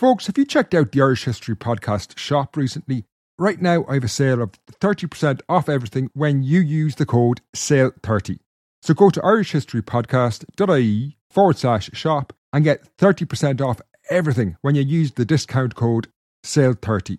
Folks, 0.00 0.28
have 0.28 0.38
you 0.38 0.46
checked 0.46 0.72
out 0.74 0.92
the 0.92 1.02
Irish 1.02 1.24
History 1.24 1.54
Podcast 1.54 2.16
shop 2.16 2.56
recently? 2.56 3.04
Right 3.38 3.60
now, 3.60 3.84
I 3.86 3.92
have 3.92 4.04
a 4.04 4.08
sale 4.08 4.40
of 4.40 4.52
30% 4.80 5.42
off 5.46 5.68
everything 5.68 6.08
when 6.14 6.42
you 6.42 6.60
use 6.60 6.94
the 6.94 7.04
code 7.04 7.42
SALE30. 7.54 8.38
So 8.80 8.94
go 8.94 9.10
to 9.10 9.20
irishhistorypodcast.ie 9.20 11.18
forward 11.28 11.58
slash 11.58 11.90
shop 11.92 12.32
and 12.50 12.64
get 12.64 12.96
30% 12.96 13.60
off 13.60 13.82
everything 14.08 14.56
when 14.62 14.74
you 14.74 14.80
use 14.80 15.12
the 15.12 15.26
discount 15.26 15.74
code 15.74 16.08
SALE30. 16.46 17.18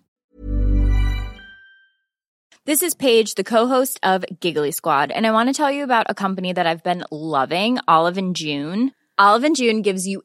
This 2.66 2.82
is 2.82 2.94
Paige, 2.96 3.36
the 3.36 3.44
co-host 3.44 4.00
of 4.02 4.24
Giggly 4.40 4.72
Squad, 4.72 5.12
and 5.12 5.24
I 5.24 5.30
want 5.30 5.48
to 5.48 5.54
tell 5.54 5.70
you 5.70 5.84
about 5.84 6.06
a 6.08 6.16
company 6.16 6.52
that 6.52 6.66
I've 6.66 6.82
been 6.82 7.04
loving, 7.12 7.78
Olive 7.86 8.18
and 8.18 8.34
June. 8.34 8.90
Olive 9.18 9.44
and 9.44 9.54
June 9.54 9.82
gives 9.82 10.08
you 10.08 10.24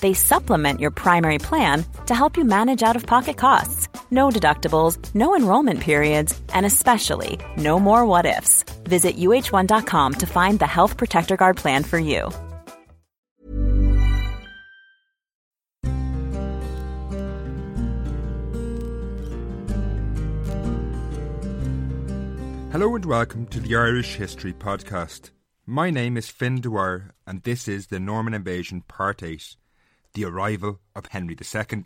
They 0.00 0.14
supplement 0.14 0.80
your 0.80 0.90
primary 0.90 1.38
plan 1.38 1.84
to 2.06 2.14
help 2.14 2.36
you 2.36 2.44
manage 2.44 2.82
out 2.82 2.96
of 2.96 3.06
pocket 3.06 3.36
costs. 3.36 3.88
No 4.10 4.30
deductibles, 4.30 4.98
no 5.14 5.36
enrollment 5.36 5.80
periods, 5.80 6.40
and 6.54 6.64
especially 6.64 7.38
no 7.56 7.78
more 7.78 8.06
what 8.06 8.26
ifs. 8.26 8.64
Visit 8.84 9.16
uh1.com 9.16 10.14
to 10.14 10.26
find 10.26 10.58
the 10.58 10.66
Health 10.66 10.96
Protector 10.96 11.36
Guard 11.36 11.56
plan 11.56 11.84
for 11.84 11.98
you. 11.98 12.30
Hello 22.72 22.94
and 22.94 23.04
welcome 23.04 23.46
to 23.46 23.58
the 23.60 23.74
Irish 23.74 24.14
History 24.14 24.52
Podcast. 24.52 25.30
My 25.66 25.90
name 25.90 26.16
is 26.16 26.28
Fin 26.28 26.60
Dwyer, 26.60 27.10
and 27.26 27.42
this 27.42 27.66
is 27.66 27.88
the 27.88 28.00
Norman 28.00 28.32
Invasion 28.32 28.82
Part 28.82 29.24
8 29.24 29.56
The 30.12 30.24
Arrival 30.24 30.80
of 30.96 31.06
Henry 31.06 31.36
II. 31.40 31.84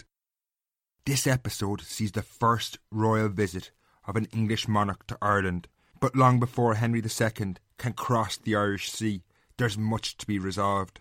This 1.04 1.26
episode 1.26 1.82
sees 1.82 2.12
the 2.12 2.22
first 2.22 2.78
royal 2.90 3.28
visit 3.28 3.70
of 4.06 4.16
an 4.16 4.26
English 4.32 4.66
monarch 4.66 5.06
to 5.08 5.18
Ireland, 5.20 5.68
but 6.00 6.16
long 6.16 6.40
before 6.40 6.74
Henry 6.74 7.02
II 7.02 7.56
can 7.76 7.92
cross 7.92 8.38
the 8.38 8.56
Irish 8.56 8.90
Sea, 8.90 9.22
there's 9.58 9.76
much 9.76 10.16
to 10.16 10.26
be 10.26 10.38
resolved. 10.38 11.00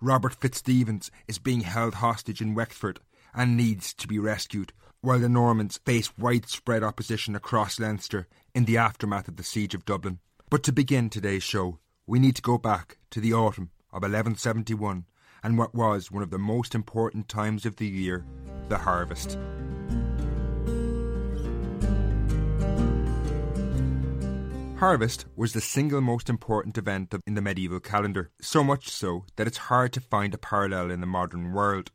Robert 0.00 0.34
Fitzstephen 0.34 1.02
is 1.28 1.38
being 1.38 1.60
held 1.60 1.96
hostage 1.96 2.40
in 2.40 2.54
Wexford 2.54 3.00
and 3.34 3.54
needs 3.54 3.92
to 3.92 4.08
be 4.08 4.18
rescued, 4.18 4.72
while 5.02 5.18
the 5.18 5.28
Normans 5.28 5.78
face 5.84 6.16
widespread 6.16 6.82
opposition 6.82 7.36
across 7.36 7.78
Leinster 7.78 8.28
in 8.54 8.64
the 8.64 8.78
aftermath 8.78 9.28
of 9.28 9.36
the 9.36 9.44
Siege 9.44 9.74
of 9.74 9.84
Dublin. 9.84 10.20
But 10.48 10.62
to 10.62 10.72
begin 10.72 11.10
today's 11.10 11.42
show, 11.42 11.80
we 12.06 12.18
need 12.18 12.36
to 12.36 12.42
go 12.42 12.56
back 12.56 12.96
to 13.10 13.20
the 13.20 13.34
autumn 13.34 13.72
of 13.90 14.02
1171 14.02 15.04
and 15.46 15.56
what 15.56 15.76
was 15.76 16.10
one 16.10 16.24
of 16.24 16.30
the 16.30 16.38
most 16.38 16.74
important 16.74 17.28
times 17.28 17.64
of 17.64 17.76
the 17.76 17.86
year, 17.86 18.26
the 18.68 18.76
harvest. 18.76 19.38
Harvest 24.80 25.26
was 25.36 25.52
the 25.52 25.60
single 25.60 26.00
most 26.00 26.28
important 26.28 26.76
event 26.76 27.14
in 27.28 27.34
the 27.34 27.40
medieval 27.40 27.78
calendar, 27.78 28.32
so 28.40 28.64
much 28.64 28.88
so 28.88 29.24
that 29.36 29.46
it's 29.46 29.68
hard 29.70 29.92
to 29.92 30.00
find 30.00 30.34
a 30.34 30.38
parallel 30.38 30.90
in 30.90 31.00
the 31.00 31.06
modern 31.06 31.52
world. 31.52 31.92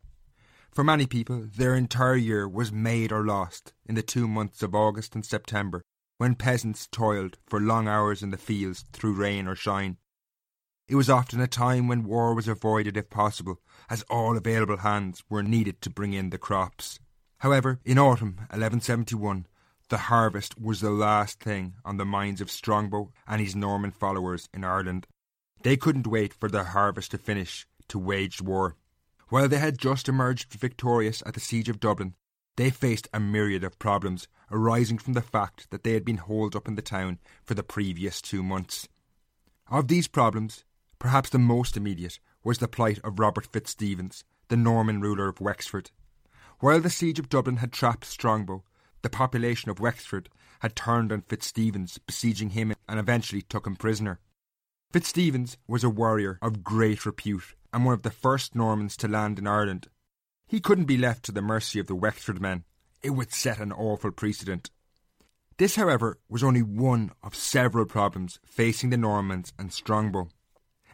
For 0.72 0.86
many 0.86 1.06
people, 1.06 1.46
their 1.58 1.76
entire 1.76 2.16
year 2.16 2.48
was 2.48 2.72
made 2.72 3.12
or 3.12 3.26
lost 3.26 3.74
in 3.86 3.96
the 3.96 4.02
two 4.02 4.30
months 4.30 4.64
of 4.64 4.74
August 4.74 5.14
and 5.14 5.26
September, 5.26 5.82
when 6.18 6.36
peasants 6.36 6.88
toiled 6.90 7.38
for 7.48 7.60
long 7.60 7.90
hours 7.90 8.24
in 8.24 8.30
the 8.30 8.38
fields 8.38 8.86
through 8.94 9.12
rain 9.12 9.46
or 9.46 9.56
shine. 9.56 9.98
It 10.92 10.96
was 10.96 11.10
often 11.10 11.40
a 11.40 11.48
time 11.48 11.88
when 11.88 12.04
war 12.04 12.34
was 12.34 12.50
avoided 12.50 12.98
if 12.98 13.10
possible, 13.10 13.62
as 13.90 14.04
all 14.10 14.36
available 14.36 14.76
hands 14.76 15.24
were 15.30 15.42
needed 15.42 15.82
to 15.84 15.90
bring 15.90 16.12
in 16.12 16.32
the 16.32 16.38
crops. 16.38 17.00
However, 17.38 17.80
in 17.86 17.98
autumn 17.98 18.36
1171, 18.50 19.48
the 19.88 19.98
harvest 19.98 20.60
was 20.60 20.82
the 20.82 20.90
last 20.90 21.40
thing 21.40 21.76
on 21.86 21.96
the 21.96 22.04
minds 22.04 22.42
of 22.42 22.52
Strongbow 22.52 23.10
and 23.26 23.40
his 23.40 23.56
Norman 23.56 23.92
followers 23.92 24.50
in 24.54 24.66
Ireland. 24.66 25.08
They 25.64 25.78
couldn't 25.78 26.08
wait 26.08 26.34
for 26.34 26.50
the 26.50 26.66
harvest 26.66 27.12
to 27.12 27.18
finish 27.18 27.66
to 27.88 27.98
wage 27.98 28.42
war. 28.42 28.76
While 29.30 29.48
they 29.48 29.60
had 29.60 29.78
just 29.78 30.10
emerged 30.10 30.56
victorious 30.56 31.24
at 31.26 31.36
the 31.36 31.40
siege 31.40 31.70
of 31.70 31.80
Dublin, 31.80 32.16
they 32.58 32.70
faced 32.70 33.08
a 33.14 33.20
myriad 33.22 33.64
of 33.64 33.80
problems 33.80 34.28
arising 34.52 34.98
from 34.98 35.14
the 35.14 35.22
fact 35.22 35.70
that 35.70 35.86
they 35.86 35.94
had 35.94 36.04
been 36.04 36.18
holed 36.18 36.54
up 36.54 36.68
in 36.68 36.76
the 36.76 36.82
town 36.82 37.18
for 37.46 37.54
the 37.54 37.64
previous 37.64 38.22
two 38.22 38.44
months. 38.44 38.90
Of 39.70 39.88
these 39.88 40.10
problems, 40.10 40.66
perhaps 41.02 41.32
the 41.32 41.40
most 41.40 41.76
immediate 41.76 42.20
was 42.44 42.60
the 42.60 42.68
plight 42.68 43.00
of 43.04 43.18
Robert 43.18 43.48
Fitzstephen, 43.48 44.12
the 44.50 44.56
Norman 44.56 45.02
ruler 45.02 45.28
of 45.28 45.42
Wexford. 45.42 45.90
While 46.60 46.80
the 46.80 46.92
siege 46.92 47.18
of 47.18 47.28
Dublin 47.28 47.58
had 47.58 47.74
trapped 47.74 48.06
Strongbow, 48.06 48.64
the 49.02 49.10
population 49.10 49.72
of 49.72 49.80
Wexford 49.80 50.30
had 50.60 50.76
turned 50.76 51.12
on 51.12 51.24
Fitzstephen, 51.24 51.88
besieging 52.06 52.52
him 52.52 52.76
and 52.88 53.00
eventually 53.00 53.42
took 53.42 53.66
him 53.66 53.76
prisoner. 53.76 54.20
Fitzstephen 54.94 55.48
was 55.68 55.84
a 55.84 55.90
warrior 55.90 56.38
of 56.40 56.64
great 56.64 57.04
repute 57.04 57.56
and 57.74 57.84
one 57.84 57.96
of 57.96 58.04
the 58.04 58.12
first 58.12 58.54
Normans 58.54 58.96
to 58.98 59.08
land 59.08 59.40
in 59.40 59.48
Ireland. 59.48 59.88
He 60.48 60.60
couldn't 60.60 60.86
be 60.86 61.00
left 61.00 61.24
to 61.24 61.32
the 61.32 61.42
mercy 61.42 61.80
of 61.80 61.88
the 61.88 61.96
Wexford 61.96 62.40
men. 62.40 62.64
It 63.02 63.10
would 63.12 63.34
set 63.34 63.60
an 63.60 63.72
awful 63.72 64.12
precedent. 64.12 64.70
This, 65.58 65.78
however, 65.78 66.20
was 66.30 66.44
only 66.44 66.62
one 66.62 67.10
of 67.24 67.34
several 67.34 67.86
problems 67.86 68.40
facing 68.46 68.92
the 68.92 68.98
Normans 68.98 69.52
and 69.58 69.74
Strongbow. 69.74 70.30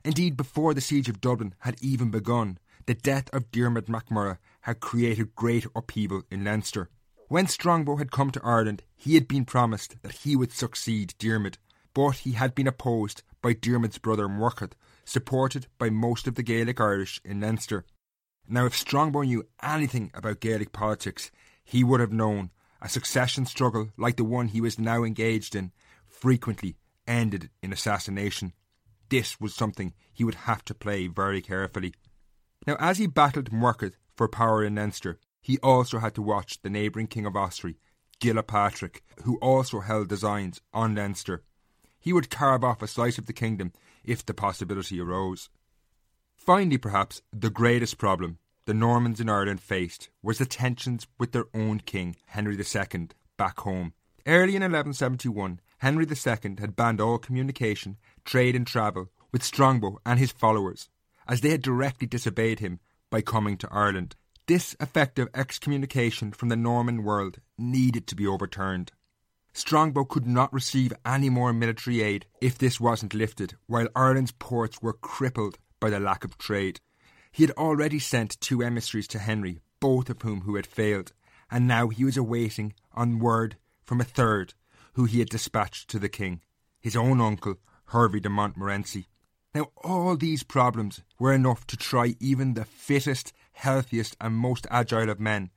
Indeed, 0.03 0.37
before 0.37 0.73
the 0.73 0.81
siege 0.81 1.09
of 1.09 1.21
Dublin 1.21 1.55
had 1.59 1.81
even 1.81 2.11
begun, 2.11 2.59
the 2.85 2.93
death 2.93 3.29
of 3.33 3.51
Diarmid 3.51 3.87
MacMurrough 3.87 4.37
had 4.61 4.79
created 4.79 5.35
great 5.35 5.65
upheaval 5.75 6.23
in 6.31 6.43
Leinster. 6.43 6.89
When 7.27 7.47
Strongbow 7.47 7.97
had 7.97 8.11
come 8.11 8.31
to 8.31 8.43
Ireland, 8.43 8.83
he 8.95 9.15
had 9.15 9.27
been 9.27 9.43
promised 9.43 10.01
that 10.01 10.23
he 10.23 10.35
would 10.35 10.53
succeed 10.53 11.13
Diarmid, 11.19 11.57
but 11.93 12.19
he 12.19 12.31
had 12.33 12.55
been 12.55 12.67
opposed 12.67 13.23
by 13.41 13.53
Diarmid's 13.53 13.97
brother 13.97 14.29
Murchad, 14.29 14.75
supported 15.03 15.67
by 15.77 15.89
most 15.89 16.27
of 16.27 16.35
the 16.35 16.43
Gaelic 16.43 16.79
Irish 16.79 17.19
in 17.25 17.41
Leinster. 17.41 17.85
Now, 18.47 18.65
if 18.65 18.77
Strongbow 18.77 19.23
knew 19.23 19.45
anything 19.61 20.11
about 20.13 20.39
Gaelic 20.39 20.71
politics, 20.71 21.31
he 21.65 21.83
would 21.83 21.99
have 21.99 22.13
known 22.13 22.51
a 22.81 22.87
succession 22.87 23.45
struggle 23.45 23.89
like 23.97 24.15
the 24.15 24.23
one 24.23 24.47
he 24.47 24.61
was 24.61 24.79
now 24.79 25.03
engaged 25.03 25.55
in 25.55 25.73
frequently 26.07 26.77
ended 27.05 27.49
in 27.61 27.73
assassination. 27.73 28.53
This 29.09 29.39
was 29.39 29.55
something 29.55 29.93
he 30.13 30.23
would 30.23 30.35
have 30.35 30.63
to 30.65 30.73
play 30.73 31.07
very 31.07 31.41
carefully. 31.41 31.93
Now, 32.65 32.75
as 32.79 32.97
he 32.97 33.07
battled 33.07 33.51
Murchad 33.51 33.95
for 34.15 34.27
power 34.27 34.63
in 34.63 34.75
Leinster, 34.75 35.19
he 35.41 35.57
also 35.59 35.99
had 35.99 36.15
to 36.15 36.21
watch 36.21 36.61
the 36.61 36.69
neighbouring 36.69 37.07
King 37.07 37.25
of 37.25 37.35
Ossory, 37.35 37.77
Gilpatrick, 38.19 39.01
who 39.23 39.37
also 39.37 39.79
held 39.79 40.09
designs 40.09 40.59
on 40.73 40.95
Leinster. 40.95 41.43
He 41.99 42.11
would 42.11 42.29
carve 42.29 42.63
off 42.63 42.81
a 42.81 42.87
slice 42.87 43.17
of 43.17 43.27
the 43.27 43.33
kingdom 43.33 43.71
if 44.03 44.25
the 44.25 44.33
possibility 44.33 44.99
arose. 44.99 45.49
Finally, 46.35 46.77
perhaps, 46.77 47.21
the 47.31 47.49
greatest 47.49 47.97
problem 47.97 48.39
the 48.65 48.73
Normans 48.73 49.21
in 49.21 49.29
Ireland 49.29 49.61
faced 49.61 50.09
was 50.21 50.39
the 50.39 50.45
tensions 50.45 51.07
with 51.17 51.31
their 51.31 51.45
own 51.53 51.79
king, 51.79 52.17
Henry 52.25 52.57
II, 52.57 53.07
back 53.37 53.61
home. 53.61 53.93
Early 54.25 54.57
in 54.57 54.61
1171, 54.61 55.61
Henry 55.77 56.05
II 56.05 56.55
had 56.59 56.75
banned 56.75 56.99
all 56.99 57.17
communication, 57.17 57.97
trade, 58.25 58.55
and 58.55 58.65
travel 58.65 59.09
with 59.31 59.43
Strongbow 59.43 59.99
and 60.05 60.19
his 60.19 60.31
followers, 60.31 60.89
as 61.27 61.41
they 61.41 61.49
had 61.49 61.61
directly 61.61 62.07
disobeyed 62.07 62.59
him 62.59 62.79
by 63.09 63.21
coming 63.21 63.57
to 63.57 63.69
Ireland. 63.71 64.15
This 64.47 64.75
effective 64.79 65.27
excommunication 65.33 66.31
from 66.31 66.49
the 66.49 66.55
Norman 66.55 67.03
world 67.03 67.39
needed 67.57 68.07
to 68.07 68.15
be 68.15 68.25
overturned. 68.25 68.91
Strongbow 69.53 70.05
could 70.05 70.25
not 70.25 70.53
receive 70.53 70.93
any 71.05 71.29
more 71.29 71.51
military 71.51 72.01
aid 72.01 72.25
if 72.41 72.57
this 72.57 72.79
wasn't 72.79 73.13
lifted, 73.13 73.55
while 73.65 73.87
Ireland's 73.95 74.31
ports 74.31 74.81
were 74.81 74.93
crippled 74.93 75.57
by 75.79 75.89
the 75.89 75.99
lack 75.99 76.23
of 76.23 76.37
trade. 76.37 76.79
He 77.31 77.43
had 77.43 77.51
already 77.51 77.99
sent 77.99 78.39
two 78.39 78.63
emissaries 78.63 79.07
to 79.09 79.19
Henry, 79.19 79.59
both 79.79 80.09
of 80.09 80.21
whom 80.21 80.41
who 80.41 80.55
had 80.55 80.65
failed, 80.65 81.11
and 81.51 81.67
now 81.67 81.89
he 81.89 82.05
was 82.05 82.17
awaiting 82.17 82.73
on 82.93 83.19
word 83.19 83.57
from 83.83 83.99
a 83.99 84.05
third, 84.05 84.53
who 84.97 85.05
he 85.05 85.19
had 85.19 85.29
dispatched 85.29 85.87
to 85.87 85.99
the 85.99 86.09
king, 86.09 86.41
his 86.79 86.95
own 86.95 87.21
uncle, 87.21 87.53
Hervey 87.85 88.19
de 88.19 88.29
Montmorency. 88.29 89.05
Now 89.53 89.67
all 89.83 90.17
these 90.17 90.41
problems 90.41 91.03
were 91.19 91.33
enough 91.33 91.67
to 91.67 91.77
try 91.77 92.15
even 92.19 92.55
the 92.55 92.65
fittest, 92.65 93.31
healthiest, 93.51 94.17
and 94.19 94.33
most 94.33 94.65
agile 94.71 95.11
of 95.11 95.19
men. 95.19 95.51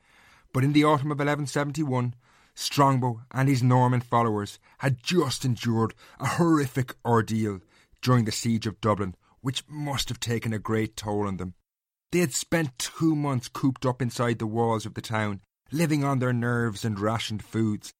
But 0.52 0.62
in 0.62 0.74
the 0.74 0.84
autumn 0.84 1.10
of 1.10 1.20
1171, 1.20 2.14
Strongbow 2.54 3.22
and 3.30 3.48
his 3.48 3.62
Norman 3.62 4.02
followers 4.02 4.58
had 4.80 5.02
just 5.02 5.46
endured 5.46 5.94
a 6.18 6.26
horrific 6.26 6.94
ordeal 7.02 7.60
during 8.02 8.26
the 8.26 8.32
siege 8.32 8.66
of 8.66 8.82
Dublin, 8.82 9.14
which 9.40 9.66
must 9.66 10.10
have 10.10 10.20
taken 10.20 10.52
a 10.52 10.58
great 10.58 10.96
toll 10.96 11.26
on 11.26 11.38
them. 11.38 11.54
They 12.12 12.18
had 12.18 12.34
spent 12.34 12.78
two 12.78 13.16
months 13.16 13.48
cooped 13.48 13.86
up 13.86 14.02
inside 14.02 14.38
the 14.38 14.46
walls 14.46 14.84
of 14.84 14.92
the 14.92 15.00
town, 15.00 15.40
living 15.72 16.04
on 16.04 16.18
their 16.18 16.34
nerves 16.34 16.84
and 16.84 17.00
rationed 17.00 17.42
foods. 17.42 17.94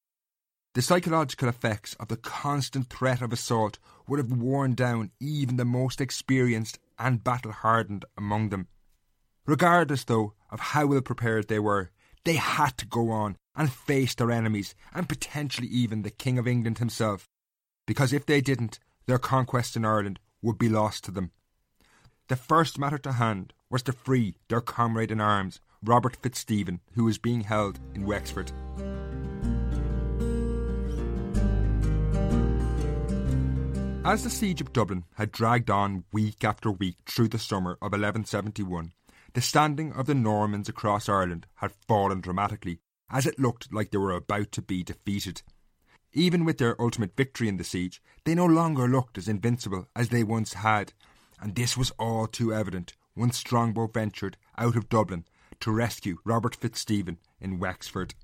The 0.74 0.82
psychological 0.82 1.48
effects 1.48 1.94
of 1.98 2.08
the 2.08 2.16
constant 2.16 2.88
threat 2.88 3.22
of 3.22 3.32
assault 3.32 3.80
would 4.06 4.18
have 4.18 4.30
worn 4.30 4.74
down 4.74 5.10
even 5.18 5.56
the 5.56 5.64
most 5.64 6.00
experienced 6.00 6.78
and 6.96 7.24
battle 7.24 7.50
hardened 7.50 8.04
among 8.16 8.50
them. 8.50 8.68
Regardless, 9.46 10.04
though, 10.04 10.34
of 10.48 10.60
how 10.60 10.86
well 10.86 11.00
prepared 11.00 11.48
they 11.48 11.58
were, 11.58 11.90
they 12.24 12.34
had 12.34 12.76
to 12.78 12.86
go 12.86 13.10
on 13.10 13.36
and 13.56 13.72
face 13.72 14.14
their 14.14 14.30
enemies, 14.30 14.76
and 14.94 15.08
potentially 15.08 15.66
even 15.66 16.02
the 16.02 16.10
King 16.10 16.38
of 16.38 16.46
England 16.46 16.78
himself, 16.78 17.28
because 17.84 18.12
if 18.12 18.24
they 18.24 18.40
didn't, 18.40 18.78
their 19.06 19.18
conquest 19.18 19.74
in 19.74 19.84
Ireland 19.84 20.20
would 20.40 20.56
be 20.56 20.68
lost 20.68 21.02
to 21.04 21.10
them. 21.10 21.32
The 22.28 22.36
first 22.36 22.78
matter 22.78 22.98
to 22.98 23.12
hand 23.12 23.52
was 23.68 23.82
to 23.84 23.92
free 23.92 24.36
their 24.48 24.60
comrade 24.60 25.10
in 25.10 25.20
arms, 25.20 25.60
Robert 25.82 26.16
Fitzstephen, 26.16 26.80
who 26.92 27.04
was 27.04 27.18
being 27.18 27.40
held 27.40 27.80
in 27.94 28.06
Wexford. 28.06 28.52
As 34.02 34.24
the 34.24 34.30
siege 34.30 34.62
of 34.62 34.72
Dublin 34.72 35.04
had 35.16 35.30
dragged 35.30 35.68
on 35.68 36.04
week 36.10 36.42
after 36.42 36.70
week 36.70 36.96
through 37.04 37.28
the 37.28 37.38
summer 37.38 37.72
of 37.72 37.92
1171, 37.92 38.92
the 39.34 39.42
standing 39.42 39.92
of 39.92 40.06
the 40.06 40.14
Normans 40.14 40.70
across 40.70 41.06
Ireland 41.06 41.46
had 41.56 41.74
fallen 41.86 42.22
dramatically, 42.22 42.80
as 43.10 43.26
it 43.26 43.38
looked 43.38 43.72
like 43.74 43.90
they 43.90 43.98
were 43.98 44.12
about 44.12 44.52
to 44.52 44.62
be 44.62 44.82
defeated. 44.82 45.42
Even 46.14 46.46
with 46.46 46.56
their 46.56 46.80
ultimate 46.80 47.14
victory 47.14 47.46
in 47.46 47.58
the 47.58 47.62
siege, 47.62 48.02
they 48.24 48.34
no 48.34 48.46
longer 48.46 48.88
looked 48.88 49.18
as 49.18 49.28
invincible 49.28 49.86
as 49.94 50.08
they 50.08 50.24
once 50.24 50.54
had, 50.54 50.94
and 51.38 51.54
this 51.54 51.76
was 51.76 51.92
all 51.98 52.26
too 52.26 52.54
evident 52.54 52.94
when 53.12 53.30
Strongbow 53.30 53.88
ventured 53.88 54.38
out 54.56 54.76
of 54.76 54.88
Dublin 54.88 55.26
to 55.60 55.70
rescue 55.70 56.16
Robert 56.24 56.56
Fitzstephen 56.56 57.18
in 57.38 57.58
Wexford. 57.58 58.14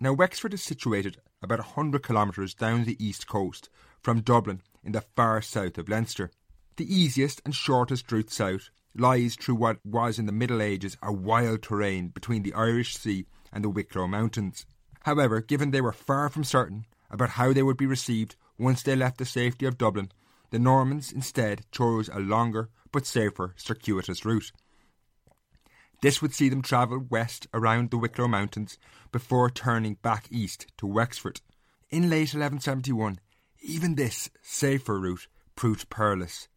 Now, 0.00 0.12
Wexford 0.12 0.54
is 0.54 0.62
situated 0.62 1.18
about 1.42 1.60
a 1.60 1.74
hundred 1.74 2.06
kilometres 2.06 2.54
down 2.54 2.84
the 2.84 3.04
east 3.04 3.26
coast 3.26 3.68
from 4.02 4.20
Dublin 4.20 4.62
in 4.84 4.92
the 4.92 5.04
far 5.16 5.40
south 5.40 5.78
of 5.78 5.88
Leinster. 5.88 6.30
The 6.76 6.92
easiest 6.92 7.40
and 7.44 7.54
shortest 7.54 8.10
route 8.10 8.30
south 8.30 8.70
lies 8.94 9.36
through 9.36 9.54
what 9.54 9.84
was 9.84 10.18
in 10.18 10.26
the 10.26 10.32
Middle 10.32 10.60
Ages 10.60 10.96
a 11.02 11.12
wild 11.12 11.62
terrain 11.62 12.08
between 12.08 12.42
the 12.42 12.54
Irish 12.54 12.96
Sea 12.96 13.26
and 13.52 13.64
the 13.64 13.70
Wicklow 13.70 14.06
Mountains. 14.06 14.66
However, 15.04 15.40
given 15.40 15.70
they 15.70 15.80
were 15.80 15.92
far 15.92 16.28
from 16.28 16.44
certain 16.44 16.86
about 17.10 17.30
how 17.30 17.52
they 17.52 17.62
would 17.62 17.76
be 17.76 17.86
received 17.86 18.36
once 18.58 18.82
they 18.82 18.96
left 18.96 19.18
the 19.18 19.24
safety 19.24 19.66
of 19.66 19.78
Dublin, 19.78 20.10
the 20.50 20.58
Normans 20.58 21.12
instead 21.12 21.64
chose 21.70 22.08
a 22.08 22.18
longer 22.18 22.68
but 22.90 23.06
safer 23.06 23.54
circuitous 23.56 24.24
route. 24.24 24.52
This 26.02 26.20
would 26.20 26.34
see 26.34 26.48
them 26.48 26.62
travel 26.62 26.98
west 26.98 27.46
around 27.54 27.90
the 27.90 27.98
Wicklow 27.98 28.28
Mountains 28.28 28.76
before 29.12 29.50
turning 29.50 29.94
back 30.02 30.26
east 30.30 30.66
to 30.78 30.86
Wexford. 30.86 31.40
In 31.90 32.10
late 32.10 32.34
1171, 32.34 33.18
even 33.62 33.94
this 33.94 34.28
safer 34.42 34.98
route 34.98 35.28
proved 35.56 35.88
perilous. 35.88 36.48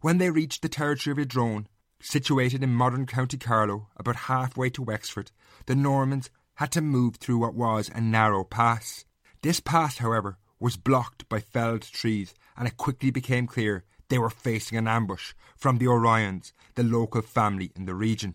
When 0.00 0.18
they 0.18 0.30
reached 0.30 0.62
the 0.62 0.68
territory 0.68 1.12
of 1.12 1.18
Idrone, 1.18 1.66
situated 2.00 2.62
in 2.62 2.74
modern 2.74 3.06
County 3.06 3.38
Carlow, 3.38 3.88
about 3.96 4.16
halfway 4.16 4.68
to 4.70 4.82
Wexford, 4.82 5.30
the 5.66 5.76
Normans 5.76 6.30
had 6.56 6.72
to 6.72 6.80
move 6.80 7.16
through 7.16 7.38
what 7.38 7.54
was 7.54 7.88
a 7.88 8.00
narrow 8.00 8.44
pass. 8.44 9.04
This 9.42 9.60
pass, 9.60 9.98
however, 9.98 10.38
was 10.58 10.76
blocked 10.76 11.28
by 11.28 11.40
felled 11.40 11.82
trees, 11.82 12.34
and 12.56 12.66
it 12.66 12.76
quickly 12.76 13.10
became 13.10 13.46
clear 13.46 13.84
they 14.08 14.18
were 14.18 14.30
facing 14.30 14.76
an 14.76 14.88
ambush 14.88 15.32
from 15.56 15.78
the 15.78 15.88
O'Ryans, 15.88 16.52
the 16.74 16.82
local 16.82 17.22
family 17.22 17.72
in 17.76 17.86
the 17.86 17.94
region. 17.94 18.34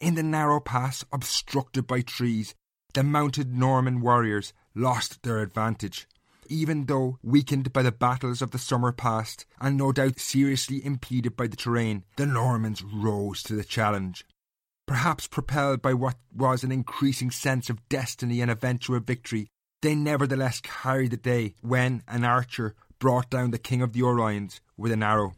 In 0.00 0.14
the 0.14 0.22
narrow 0.22 0.60
pass, 0.60 1.04
obstructed 1.12 1.86
by 1.86 2.02
trees, 2.02 2.54
the 2.94 3.02
mounted 3.02 3.56
Norman 3.56 4.00
warriors 4.00 4.52
lost 4.74 5.22
their 5.22 5.38
advantage 5.38 6.06
even 6.48 6.86
though 6.86 7.18
weakened 7.22 7.72
by 7.72 7.82
the 7.82 7.92
battles 7.92 8.42
of 8.42 8.50
the 8.50 8.58
summer 8.58 8.92
past 8.92 9.46
and 9.60 9.76
no 9.76 9.92
doubt 9.92 10.18
seriously 10.18 10.84
impeded 10.84 11.36
by 11.36 11.46
the 11.46 11.56
terrain, 11.56 12.04
the 12.16 12.26
Normans 12.26 12.82
rose 12.82 13.42
to 13.44 13.54
the 13.54 13.64
challenge. 13.64 14.24
Perhaps 14.86 15.26
propelled 15.26 15.82
by 15.82 15.94
what 15.94 16.16
was 16.34 16.64
an 16.64 16.72
increasing 16.72 17.30
sense 17.30 17.68
of 17.68 17.88
destiny 17.88 18.40
and 18.40 18.50
eventual 18.50 19.00
victory, 19.00 19.48
they 19.82 19.94
nevertheless 19.94 20.60
carried 20.60 21.10
the 21.10 21.16
day 21.16 21.54
when 21.60 22.02
an 22.08 22.24
archer 22.24 22.74
brought 22.98 23.30
down 23.30 23.50
the 23.50 23.58
king 23.58 23.82
of 23.82 23.92
the 23.92 24.02
O'Ryans 24.02 24.60
with 24.76 24.92
an 24.92 25.02
arrow. 25.02 25.34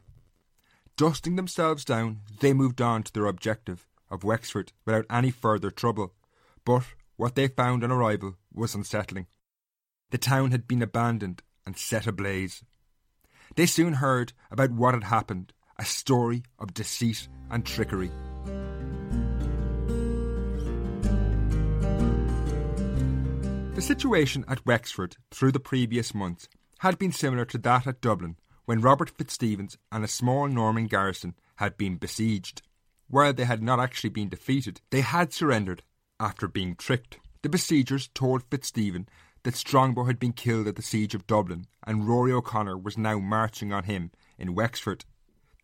Dusting 0.97 1.37
themselves 1.37 1.85
down, 1.85 2.21
they 2.41 2.53
moved 2.53 2.81
on 2.81 3.03
to 3.03 3.12
their 3.12 3.27
objective 3.27 3.87
of 4.11 4.25
Wexford 4.25 4.73
without 4.85 5.07
any 5.11 5.31
further 5.31 5.71
trouble. 5.71 6.12
But 6.65 6.85
what 7.17 7.35
they 7.35 7.49
found 7.49 7.85
on 7.85 7.91
arrival 7.91 8.37
was 8.53 8.75
unsettling. 8.75 9.27
The 10.11 10.19
town 10.19 10.51
had 10.51 10.67
been 10.67 10.83
abandoned 10.83 11.43
and 11.65 11.77
set 11.77 12.07
ablaze. 12.07 12.62
They 13.57 13.67
soon 13.67 13.95
heard 13.95 14.33
about 14.51 14.73
what 14.73 14.95
had 14.95 15.05
happened 15.05 15.53
a 15.79 15.85
story 15.85 16.43
of 16.59 16.75
deceit 16.75 17.29
and 17.51 17.65
trickery. 17.65 18.11
The 23.75 23.81
situation 23.81 24.45
at 24.47 24.67
Wexford 24.67 25.17
through 25.31 25.53
the 25.53 25.61
previous 25.61 26.15
months 26.15 26.49
had 26.81 26.99
been 26.99 27.12
similar 27.12 27.45
to 27.47 27.59
that 27.59 27.87
at 27.87 28.00
Dublin 28.00 28.37
when 28.67 28.81
Robert 28.81 29.11
Fitzstephen 29.11 29.71
and 29.90 30.05
a 30.05 30.09
small 30.09 30.49
Norman 30.49 30.87
garrison 30.87 31.35
had 31.57 31.79
been 31.79 31.97
besieged. 31.97 32.62
While 33.09 33.33
they 33.33 33.45
had 33.45 33.62
not 33.62 33.81
actually 33.81 34.11
been 34.11 34.29
defeated, 34.29 34.81
they 34.90 35.00
had 35.00 35.33
surrendered 35.33 35.83
after 36.19 36.47
being 36.47 36.76
tricked. 36.76 37.19
The 37.43 37.49
besiegers 37.49 38.11
told 38.12 38.43
Fitzstephen 38.50 39.09
that 39.42 39.56
Strongbow 39.56 40.04
had 40.04 40.18
been 40.18 40.32
killed 40.32 40.66
at 40.66 40.76
the 40.76 40.82
siege 40.82 41.14
of 41.14 41.26
Dublin, 41.26 41.66
and 41.87 42.06
Rory 42.06 42.32
O'Connor 42.32 42.76
was 42.78 42.99
now 42.99 43.18
marching 43.18 43.73
on 43.73 43.85
him 43.85 44.11
in 44.38 44.54
Wexford. 44.54 45.04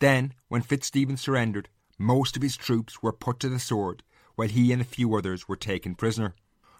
Then, 0.00 0.34
when 0.48 0.62
Fitzstephen 0.62 1.16
surrendered, 1.16 1.68
most 1.98 2.36
of 2.36 2.42
his 2.42 2.56
troops 2.56 3.02
were 3.02 3.12
put 3.12 3.40
to 3.40 3.48
the 3.48 3.58
sword, 3.58 4.02
while 4.34 4.48
he 4.48 4.72
and 4.72 4.82
a 4.82 4.84
few 4.84 5.14
others 5.14 5.48
were 5.48 5.56
taken 5.56 5.94
prisoner. 5.94 6.34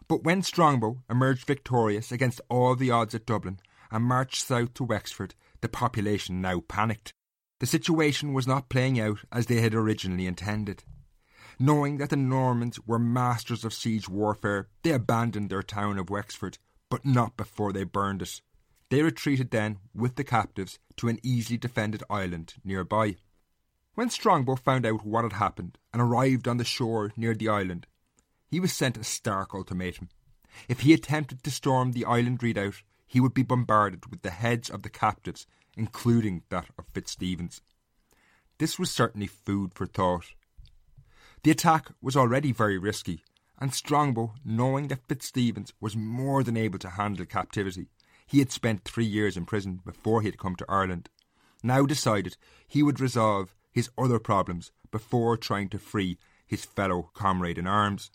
But 0.09 0.25
when 0.25 0.43
Strongbow 0.43 1.03
emerged 1.11 1.47
victorious 1.47 2.13
against 2.13 2.41
all 2.49 2.75
the 2.77 2.91
odds 2.91 3.15
at 3.15 3.27
Dublin 3.27 3.61
and 3.91 4.05
marched 4.05 4.45
south 4.45 4.75
to 4.75 4.85
Wexford, 4.85 5.35
the 5.61 5.69
population 5.69 6.41
now 6.41 6.61
panicked. 6.61 7.13
The 7.59 7.67
situation 7.67 8.35
was 8.35 8.47
not 8.47 8.69
playing 8.69 9.01
out 9.01 9.21
as 9.33 9.47
they 9.47 9.61
had 9.63 9.75
originally 9.75 10.27
intended. 10.27 10.85
Knowing 11.59 11.97
that 11.97 12.11
the 12.11 12.17
Normans 12.17 12.79
were 12.87 12.99
masters 12.99 13.65
of 13.65 13.73
siege 13.73 14.09
warfare, 14.09 14.69
they 14.83 14.93
abandoned 14.93 15.49
their 15.49 15.63
town 15.63 15.99
of 15.99 16.11
Wexford 16.11 16.59
but 16.89 17.05
not 17.05 17.37
before 17.37 17.73
they 17.73 17.85
burned 17.85 18.23
it. 18.23 18.41
They 18.89 19.03
retreated 19.03 19.51
then 19.51 19.79
with 19.95 20.17
the 20.17 20.25
captives 20.25 20.79
to 20.97 21.09
an 21.09 21.19
easily 21.23 21.59
defended 21.59 22.03
island 22.09 22.55
nearby. 22.65 23.17
When 23.95 24.11
Strongbow 24.11 24.57
found 24.57 24.87
out 24.87 25.05
what 25.05 25.25
had 25.25 25.33
happened 25.35 25.79
and 25.93 26.01
arrived 26.01 26.47
on 26.47 26.59
the 26.59 26.65
shore 26.65 27.13
near 27.17 27.35
the 27.35 27.49
island, 27.49 27.87
he 28.47 28.61
was 28.61 28.73
sent 28.73 28.97
a 28.97 29.05
stark 29.05 29.55
ultimatum. 29.55 30.11
If 30.69 30.81
he 30.81 30.93
attempted 30.93 31.43
to 31.43 31.51
storm 31.51 31.93
the 31.93 32.05
island 32.05 32.43
redoubt, 32.43 32.83
he 33.07 33.21
would 33.21 33.35
be 33.35 33.43
bombarded 33.43 34.07
with 34.07 34.23
the 34.23 34.31
heads 34.31 34.71
of 34.71 34.83
the 34.83 34.91
captives, 34.91 35.47
including 35.77 36.43
that 36.51 36.69
of 36.79 36.87
Fitzstephen's. 36.93 37.63
This 38.59 38.79
was 38.79 38.91
certainly 38.91 39.27
food 39.27 39.75
for 39.75 39.87
thought. 39.87 40.27
The 41.43 41.51
attack 41.51 41.91
was 42.01 42.17
already 42.17 42.53
very 42.53 42.79
risky, 42.79 43.23
and 43.59 43.73
Strongbow, 43.73 44.35
knowing 44.45 44.89
that 44.89 45.07
Fitzstephen 45.09 45.67
was 45.81 45.97
more 45.97 46.43
than 46.43 46.57
able 46.57 46.79
to 46.79 46.91
handle 46.91 47.25
captivity, 47.25 47.89
he 48.27 48.41
had 48.41 48.51
spent 48.51 48.85
three 48.85 49.05
years 49.05 49.37
in 49.37 49.47
prison 49.47 49.81
before 49.85 50.21
he 50.21 50.29
had 50.29 50.39
come 50.39 50.57
to 50.57 50.67
Ireland, 50.69 51.09
now 51.63 51.87
decided 51.87 52.37
he 52.67 52.83
would 52.83 53.01
resolve 53.01 53.55
his 53.73 53.91
other 53.97 54.19
problems 54.19 54.73
before 54.91 55.37
trying 55.37 55.69
to 55.71 55.79
free 55.79 56.19
his 56.47 56.65
fellow 56.65 57.11
comrade 57.15 57.59
in 57.59 57.67
arms. 57.67 58.11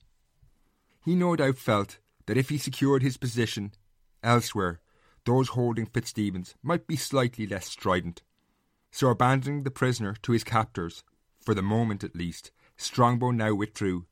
He 1.04 1.16
no 1.16 1.36
doubt 1.36 1.58
felt 1.58 2.00
that 2.28 2.38
if 2.38 2.50
he 2.50 2.58
secured 2.58 3.02
his 3.02 3.18
position 3.18 3.74
elsewhere, 4.24 4.80
those 5.26 5.50
holding 5.50 5.86
Fitzstephen's 5.86 6.56
might 6.62 6.88
be 6.88 6.96
slightly 6.96 7.48
less 7.48 7.68
strident. 7.68 8.22
So, 8.92 9.10
abandoning 9.10 9.64
the 9.64 9.72
prisoner 9.72 10.16
to 10.22 10.32
his 10.32 10.44
captors, 10.44 11.04
for 11.40 11.54
the 11.54 11.62
moment 11.62 12.04
at 12.04 12.16
least, 12.16 12.52
Strongbow 12.78 13.32
now 13.32 13.54
withdrew 13.54 14.06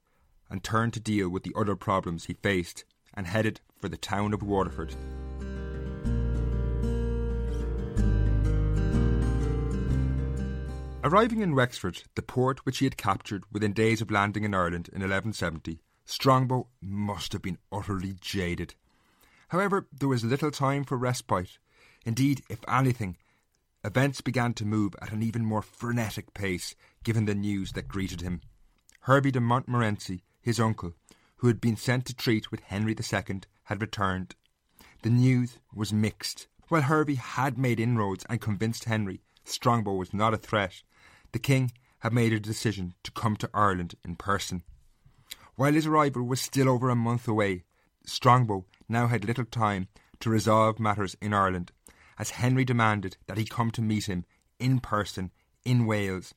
and 0.50 0.64
turned 0.64 0.94
to 0.94 1.00
deal 1.00 1.30
with 1.30 1.44
the 1.44 1.54
other 1.56 1.76
problems 1.76 2.26
he 2.26 2.34
faced 2.34 2.84
and 3.14 3.28
headed 3.28 3.62
for 3.80 3.90
the 3.90 3.98
town 3.98 4.34
of 4.34 4.44
Waterford. 4.44 4.96
Arriving 11.02 11.40
in 11.40 11.56
Wexford, 11.56 12.04
the 12.16 12.22
port 12.22 12.66
which 12.66 12.80
he 12.80 12.86
had 12.86 12.98
captured 12.98 13.44
within 13.52 13.72
days 13.72 14.02
of 14.02 14.12
landing 14.12 14.44
in 14.44 14.54
Ireland 14.54 14.90
in 14.90 15.02
1170, 15.02 15.82
Strongbow 16.06 16.68
must 16.82 17.34
have 17.34 17.42
been 17.42 17.58
utterly 17.72 18.16
jaded. 18.20 18.76
However, 19.50 19.88
there 19.98 20.10
was 20.10 20.26
little 20.26 20.52
time 20.52 20.84
for 20.84 20.98
respite. 20.98 21.58
Indeed, 22.06 22.44
if 22.50 22.60
anything, 22.68 23.18
events 23.84 24.22
began 24.22 24.54
to 24.56 24.66
move 24.66 24.96
at 25.02 25.12
an 25.12 25.24
even 25.24 25.46
more 25.46 25.62
frenetic 25.62 26.34
pace 26.34 26.76
given 27.04 27.26
the 27.26 27.36
news 27.36 27.72
that 27.74 27.88
greeted 27.88 28.22
him. 28.22 28.42
Hervey 29.02 29.32
de 29.32 29.40
Montmorency, 29.40 30.24
his 30.42 30.60
uncle, 30.60 30.94
who 31.38 31.48
had 31.48 31.62
been 31.62 31.76
sent 31.76 32.06
to 32.06 32.14
treat 32.14 32.52
with 32.52 32.62
Henry 32.62 32.96
II, 32.96 33.42
had 33.64 33.82
returned. 33.82 34.36
The 35.02 35.10
news 35.10 35.60
was 35.74 35.94
mixed. 35.94 36.48
While 36.68 36.84
Hervey 36.84 37.16
had 37.16 37.58
made 37.58 37.80
inroads 37.80 38.26
and 38.30 38.40
convinced 38.42 38.86
Henry 38.86 39.22
Strongbow 39.46 39.94
was 39.94 40.14
not 40.14 40.34
a 40.34 40.38
threat, 40.38 40.84
the 41.32 41.40
king 41.40 41.72
had 42.00 42.14
made 42.14 42.34
a 42.34 42.40
decision 42.40 42.94
to 43.04 43.12
come 43.12 43.36
to 43.38 43.50
Ireland 43.54 43.96
in 44.06 44.16
person. 44.16 44.64
While 45.56 45.74
his 45.74 45.88
arrival 45.88 46.24
was 46.24 46.40
still 46.40 46.70
over 46.70 46.90
a 46.90 46.96
month 46.96 47.28
away, 47.28 47.64
Strongbow 48.06 48.66
now 48.88 49.08
had 49.08 49.26
little 49.26 49.46
time 49.46 49.88
to 50.20 50.30
resolve 50.30 50.80
matters 50.80 51.16
in 51.22 51.34
Ireland, 51.34 51.72
as 52.18 52.32
Henry 52.32 52.64
demanded 52.64 53.18
that 53.28 53.38
he 53.38 53.46
come 53.46 53.72
to 53.72 53.82
meet 53.82 54.06
him 54.08 54.26
in 54.60 54.80
person 54.80 55.32
in 55.66 55.86
Wales 55.86 56.34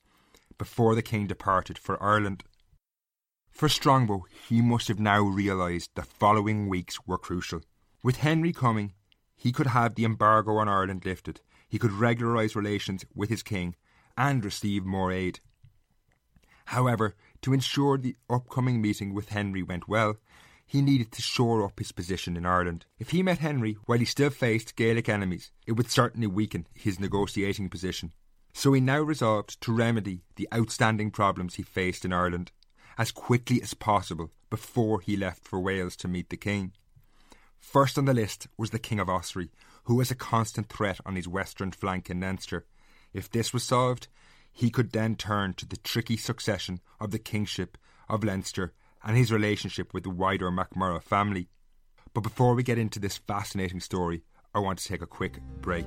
before 0.59 0.95
the 0.95 1.03
king 1.03 1.27
departed 1.27 1.79
for 1.79 2.03
Ireland. 2.03 2.45
For 3.53 3.69
Strongbow, 3.69 4.25
he 4.49 4.61
must 4.61 4.89
have 4.89 4.99
now 4.99 5.21
realised 5.21 5.91
the 5.95 6.03
following 6.03 6.69
weeks 6.69 7.07
were 7.07 7.19
crucial. 7.19 7.61
With 8.03 8.17
Henry 8.17 8.53
coming, 8.53 8.95
he 9.37 9.53
could 9.53 9.69
have 9.69 9.95
the 9.95 10.05
embargo 10.05 10.57
on 10.57 10.69
Ireland 10.69 11.05
lifted, 11.05 11.41
he 11.69 11.79
could 11.79 11.93
regularise 11.93 12.57
relations 12.57 13.05
with 13.15 13.29
his 13.29 13.43
king, 13.43 13.77
and 14.17 14.45
receive 14.45 14.85
more 14.85 15.13
aid. 15.13 15.41
However, 16.67 17.15
to 17.43 17.53
ensure 17.53 17.99
the 17.99 18.17
upcoming 18.29 18.81
meeting 18.81 19.15
with 19.15 19.29
Henry 19.29 19.63
went 19.63 19.87
well, 19.87 20.17
he 20.67 20.81
needed 20.81 21.13
to 21.13 21.23
shore 21.23 21.63
up 21.63 21.79
his 21.79 21.93
position 21.93 22.37
in 22.37 22.47
Ireland. 22.47 22.87
If 22.99 23.11
he 23.11 23.23
met 23.23 23.39
Henry 23.39 23.77
while 23.85 23.99
he 23.99 24.07
still 24.07 24.31
faced 24.31 24.77
Gaelic 24.77 25.09
enemies, 25.09 25.53
it 25.67 25.73
would 25.73 25.91
certainly 25.91 26.27
weaken 26.27 26.67
his 26.75 26.99
negotiating 26.99 27.69
position. 27.69 28.13
So 28.55 28.73
he 28.73 28.81
now 28.81 29.03
resolved 29.03 29.61
to 29.61 29.73
remedy 29.73 30.25
the 30.37 30.49
outstanding 30.53 31.11
problems 31.11 31.57
he 31.57 31.63
faced 31.63 32.05
in 32.05 32.13
Ireland 32.13 32.51
as 32.99 33.11
quickly 33.11 33.63
as 33.63 33.75
possible 33.75 34.31
before 34.51 35.01
he 35.01 35.17
left 35.17 35.47
for 35.47 35.61
Wales 35.61 35.97
to 35.97 36.09
meet 36.09 36.31
the 36.31 36.37
king. 36.37 36.73
First 37.59 37.97
on 37.97 38.05
the 38.05 38.15
list 38.15 38.49
was 38.59 38.71
the 38.71 38.79
King 38.79 39.01
of 39.01 39.09
Ossory, 39.09 39.51
who 39.85 39.95
was 39.95 40.11
a 40.11 40.17
constant 40.17 40.69
threat 40.69 41.01
on 41.07 41.17
his 41.17 41.29
western 41.29 41.71
flank 41.71 42.11
in 42.11 42.21
Leinster. 42.21 42.67
If 43.13 43.31
this 43.31 43.53
was 43.53 43.63
solved, 43.63 44.09
he 44.53 44.69
could 44.69 44.93
then 44.93 45.17
turn 45.17 45.55
to 45.55 45.67
the 45.67 45.77
tricky 45.79 46.17
succession 46.17 46.81
of 47.01 47.11
the 47.11 47.19
kingship 47.19 47.79
of 48.09 48.25
Leinster 48.25 48.73
and 49.03 49.17
his 49.17 49.33
relationship 49.33 49.95
with 49.95 50.05
the 50.05 50.11
wider 50.11 50.51
MacMurrough 50.51 51.03
family. 51.03 51.49
But 52.13 52.23
before 52.23 52.55
we 52.55 52.63
get 52.63 52.79
into 52.79 52.99
this 52.99 53.17
fascinating 53.17 53.81
story, 53.81 54.23
I 54.55 54.59
want 54.59 54.79
to 54.81 54.89
take 54.89 55.03
a 55.03 55.07
quick 55.07 55.41
break. 55.63 55.87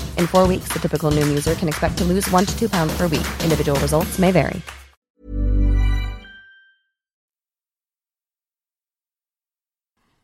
In 0.17 0.25
four 0.27 0.47
weeks, 0.47 0.69
the 0.73 0.79
typical 0.79 1.11
Noom 1.11 1.29
user 1.29 1.53
can 1.55 1.67
expect 1.67 1.97
to 1.99 2.03
lose 2.03 2.29
one 2.31 2.45
to 2.45 2.59
two 2.59 2.67
pounds 2.67 2.97
per 2.97 3.03
week. 3.03 3.27
Individual 3.43 3.79
results 3.79 4.17
may 4.17 4.31
vary. 4.31 4.61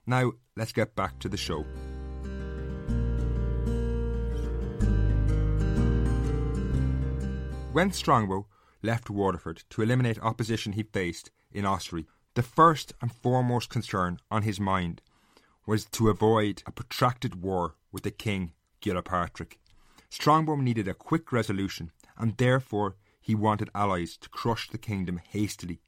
Now, 0.10 0.32
let's 0.56 0.72
get 0.72 0.96
back 0.96 1.20
to 1.20 1.30
the 1.30 1.38
show. 1.38 1.66
When 7.74 7.92
Strongbow 7.92 8.48
left 8.82 9.10
Waterford 9.10 9.64
to 9.70 9.82
eliminate 9.82 10.18
opposition 10.22 10.74
he 10.74 10.84
faced 10.84 11.30
in 11.52 11.66
Ossory, 11.66 12.08
the 12.34 12.42
first 12.42 12.94
and 13.02 13.12
foremost 13.12 13.70
concern 13.70 14.20
on 14.32 14.44
his 14.44 14.60
mind 14.60 15.02
was 15.68 15.86
to 15.86 16.10
avoid 16.10 16.64
a 16.66 16.72
protracted 16.72 17.42
war 17.42 17.76
with 17.92 18.04
the 18.04 18.12
king, 18.12 18.54
Gilpatrick. 18.82 19.58
Strongbow 20.10 20.56
needed 20.56 20.88
a 20.88 20.94
quick 20.94 21.32
resolution, 21.32 21.92
and 22.18 22.38
therefore 22.38 22.96
he 23.20 23.36
wanted 23.36 23.70
allies 23.76 24.18
to 24.18 24.30
crush 24.30 24.70
the 24.70 24.78
kingdom 24.78 25.20
hastily 25.30 25.80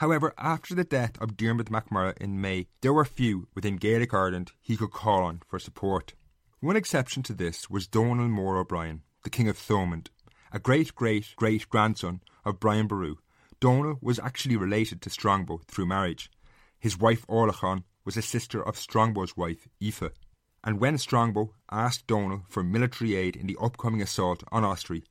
However, 0.00 0.32
after 0.38 0.74
the 0.74 0.82
death 0.82 1.20
of 1.20 1.36
Diarmuid 1.36 1.66
MacMurrough 1.66 2.16
in 2.16 2.40
May, 2.40 2.68
there 2.80 2.94
were 2.94 3.04
few 3.04 3.48
within 3.54 3.76
Gaelic 3.76 4.14
Ireland 4.14 4.52
he 4.58 4.78
could 4.78 4.92
call 4.92 5.24
on 5.24 5.42
for 5.46 5.58
support. 5.58 6.14
One 6.60 6.74
exception 6.74 7.22
to 7.24 7.34
this 7.34 7.68
was 7.68 7.86
Donal 7.86 8.28
More 8.28 8.56
O'Brien, 8.56 9.02
the 9.24 9.28
King 9.28 9.50
of 9.50 9.58
Thomond, 9.58 10.08
a 10.52 10.58
great 10.58 10.94
great 10.94 11.34
great 11.36 11.68
grandson 11.68 12.22
of 12.46 12.58
Brian 12.58 12.86
Boru. 12.86 13.16
Donal 13.60 13.98
was 14.00 14.18
actually 14.18 14.56
related 14.56 15.02
to 15.02 15.10
Strongbow 15.10 15.60
through 15.66 15.84
marriage. 15.84 16.30
His 16.78 16.96
wife 16.96 17.26
Orlachan 17.26 17.84
was 18.02 18.16
a 18.16 18.22
sister 18.22 18.66
of 18.66 18.78
Strongbow's 18.78 19.36
wife, 19.36 19.68
Aoife. 19.82 20.14
And 20.62 20.78
when 20.78 20.98
Strongbow 20.98 21.54
asked 21.70 22.06
Donal 22.06 22.42
for 22.48 22.62
military 22.62 23.16
aid 23.16 23.36
in 23.36 23.46
the 23.46 23.56
upcoming 23.60 24.02
assault 24.02 24.44
on 24.52 24.64
Ossory, 24.64 25.04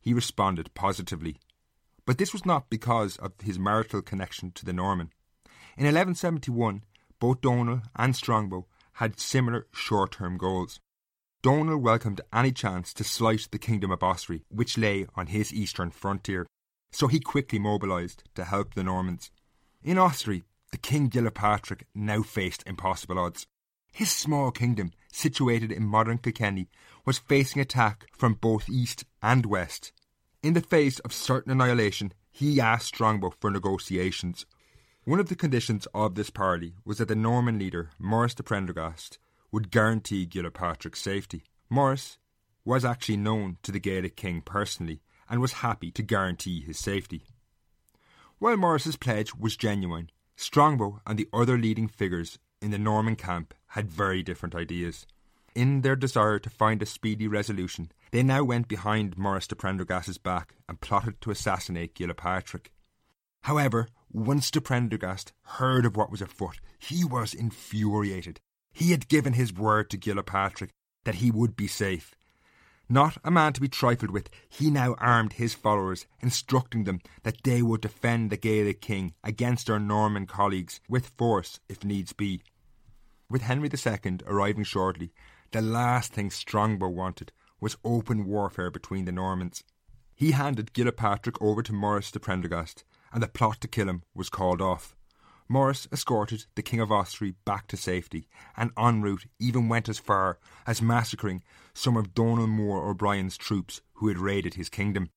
he 0.00 0.12
responded 0.12 0.74
positively. 0.74 1.36
But 2.06 2.18
this 2.18 2.32
was 2.32 2.44
not 2.44 2.70
because 2.70 3.16
of 3.16 3.32
his 3.42 3.58
marital 3.58 4.02
connection 4.02 4.50
to 4.52 4.64
the 4.64 4.72
Norman. 4.72 5.12
In 5.76 5.84
1171, 5.84 6.82
both 7.18 7.40
Donal 7.40 7.82
and 7.96 8.16
Strongbow 8.16 8.66
had 8.94 9.20
similar 9.20 9.66
short 9.72 10.12
term 10.12 10.36
goals. 10.36 10.80
Donal 11.42 11.78
welcomed 11.78 12.20
any 12.32 12.52
chance 12.52 12.92
to 12.92 13.04
slice 13.04 13.46
the 13.46 13.58
kingdom 13.58 13.90
of 13.90 14.02
Ossory, 14.02 14.42
which 14.50 14.76
lay 14.76 15.06
on 15.16 15.28
his 15.28 15.54
eastern 15.54 15.90
frontier, 15.90 16.46
so 16.92 17.06
he 17.06 17.20
quickly 17.20 17.58
mobilised 17.58 18.24
to 18.34 18.44
help 18.44 18.74
the 18.74 18.84
Normans. 18.84 19.30
In 19.82 19.96
Ossory, 19.96 20.42
the 20.70 20.76
King 20.76 21.08
Gilpatrick 21.08 21.84
now 21.94 22.22
faced 22.22 22.62
impossible 22.66 23.18
odds. 23.18 23.46
His 23.92 24.10
small 24.10 24.50
kingdom, 24.50 24.92
situated 25.12 25.72
in 25.72 25.84
modern 25.84 26.18
Kilkenny, 26.18 26.68
was 27.04 27.18
facing 27.18 27.60
attack 27.60 28.06
from 28.16 28.34
both 28.34 28.68
east 28.68 29.04
and 29.22 29.46
west. 29.46 29.92
In 30.42 30.54
the 30.54 30.60
face 30.60 30.98
of 31.00 31.12
certain 31.12 31.52
annihilation, 31.52 32.12
he 32.30 32.60
asked 32.60 32.86
Strongbow 32.86 33.34
for 33.40 33.50
negotiations. 33.50 34.46
One 35.04 35.20
of 35.20 35.28
the 35.28 35.36
conditions 35.36 35.86
of 35.92 36.14
this 36.14 36.30
parley 36.30 36.74
was 36.84 36.98
that 36.98 37.08
the 37.08 37.14
Norman 37.14 37.58
leader, 37.58 37.90
Maurice 37.98 38.34
de 38.34 38.42
Prendergast, 38.42 39.18
would 39.50 39.70
guarantee 39.70 40.26
Gilpatrick's 40.26 41.00
safety. 41.00 41.44
Maurice 41.68 42.18
was 42.64 42.84
actually 42.84 43.16
known 43.16 43.58
to 43.62 43.72
the 43.72 43.80
Gaelic 43.80 44.16
king 44.16 44.40
personally 44.40 45.02
and 45.28 45.40
was 45.40 45.54
happy 45.54 45.90
to 45.90 46.02
guarantee 46.02 46.60
his 46.60 46.78
safety. 46.78 47.24
While 48.38 48.56
Maurice's 48.56 48.96
pledge 48.96 49.34
was 49.34 49.56
genuine, 49.56 50.10
Strongbow 50.36 51.02
and 51.06 51.18
the 51.18 51.28
other 51.32 51.58
leading 51.58 51.88
figures 51.88 52.38
in 52.60 52.70
the 52.70 52.78
Norman 52.78 53.16
camp 53.16 53.54
had 53.68 53.90
very 53.90 54.22
different 54.22 54.54
ideas. 54.54 55.06
In 55.54 55.80
their 55.80 55.96
desire 55.96 56.38
to 56.38 56.50
find 56.50 56.80
a 56.82 56.86
speedy 56.86 57.26
resolution, 57.26 57.90
they 58.12 58.22
now 58.22 58.44
went 58.44 58.68
behind 58.68 59.18
Maurice 59.18 59.46
de 59.46 59.56
Prendergast's 59.56 60.18
back 60.18 60.54
and 60.68 60.80
plotted 60.80 61.20
to 61.20 61.30
assassinate 61.30 61.94
Gilpatrick. 61.94 62.66
However, 63.42 63.88
once 64.12 64.50
de 64.50 64.60
Prendergast 64.60 65.32
heard 65.42 65.86
of 65.86 65.96
what 65.96 66.10
was 66.10 66.20
afoot, 66.20 66.60
he 66.78 67.04
was 67.04 67.34
infuriated. 67.34 68.40
He 68.72 68.90
had 68.90 69.08
given 69.08 69.32
his 69.32 69.52
word 69.52 69.90
to 69.90 69.98
Gilpatrick 69.98 70.70
that 71.04 71.16
he 71.16 71.30
would 71.30 71.56
be 71.56 71.66
safe. 71.66 72.14
Not 72.88 73.18
a 73.22 73.30
man 73.30 73.52
to 73.52 73.60
be 73.60 73.68
trifled 73.68 74.10
with, 74.10 74.28
he 74.48 74.68
now 74.68 74.94
armed 74.98 75.34
his 75.34 75.54
followers, 75.54 76.06
instructing 76.20 76.84
them 76.84 77.00
that 77.22 77.44
they 77.44 77.62
would 77.62 77.80
defend 77.80 78.30
the 78.30 78.36
Gaelic 78.36 78.80
king 78.80 79.14
against 79.22 79.68
their 79.68 79.78
Norman 79.78 80.26
colleagues 80.26 80.80
with 80.88 81.12
force 81.16 81.60
if 81.68 81.84
needs 81.84 82.12
be. 82.12 82.42
With 83.30 83.42
Henry 83.42 83.70
II 83.72 84.18
arriving 84.26 84.64
shortly, 84.64 85.12
the 85.52 85.62
last 85.62 86.12
thing 86.12 86.32
Strongbow 86.32 86.88
wanted 86.88 87.30
was 87.60 87.76
open 87.84 88.26
warfare 88.26 88.72
between 88.72 89.04
the 89.04 89.12
Normans. 89.12 89.62
He 90.16 90.32
handed 90.32 90.72
Gilpatrick 90.72 91.36
over 91.40 91.62
to 91.62 91.72
Maurice 91.72 92.10
de 92.10 92.18
Prendergast, 92.18 92.82
and 93.12 93.22
the 93.22 93.28
plot 93.28 93.60
to 93.60 93.68
kill 93.68 93.88
him 93.88 94.02
was 94.14 94.30
called 94.30 94.60
off. 94.60 94.96
Maurice 95.48 95.86
escorted 95.92 96.46
the 96.56 96.62
King 96.62 96.80
of 96.80 96.90
Ossory 96.90 97.36
back 97.44 97.68
to 97.68 97.76
safety, 97.76 98.28
and 98.56 98.72
en 98.76 99.00
route 99.00 99.26
even 99.38 99.68
went 99.68 99.88
as 99.88 99.98
far 99.98 100.40
as 100.66 100.82
massacring 100.82 101.44
some 101.72 101.96
of 101.96 102.14
Donal 102.14 102.48
More 102.48 102.88
O'Brien's 102.90 103.36
troops 103.36 103.80
who 103.94 104.08
had 104.08 104.18
raided 104.18 104.54
his 104.54 104.68
kingdom. 104.68 105.08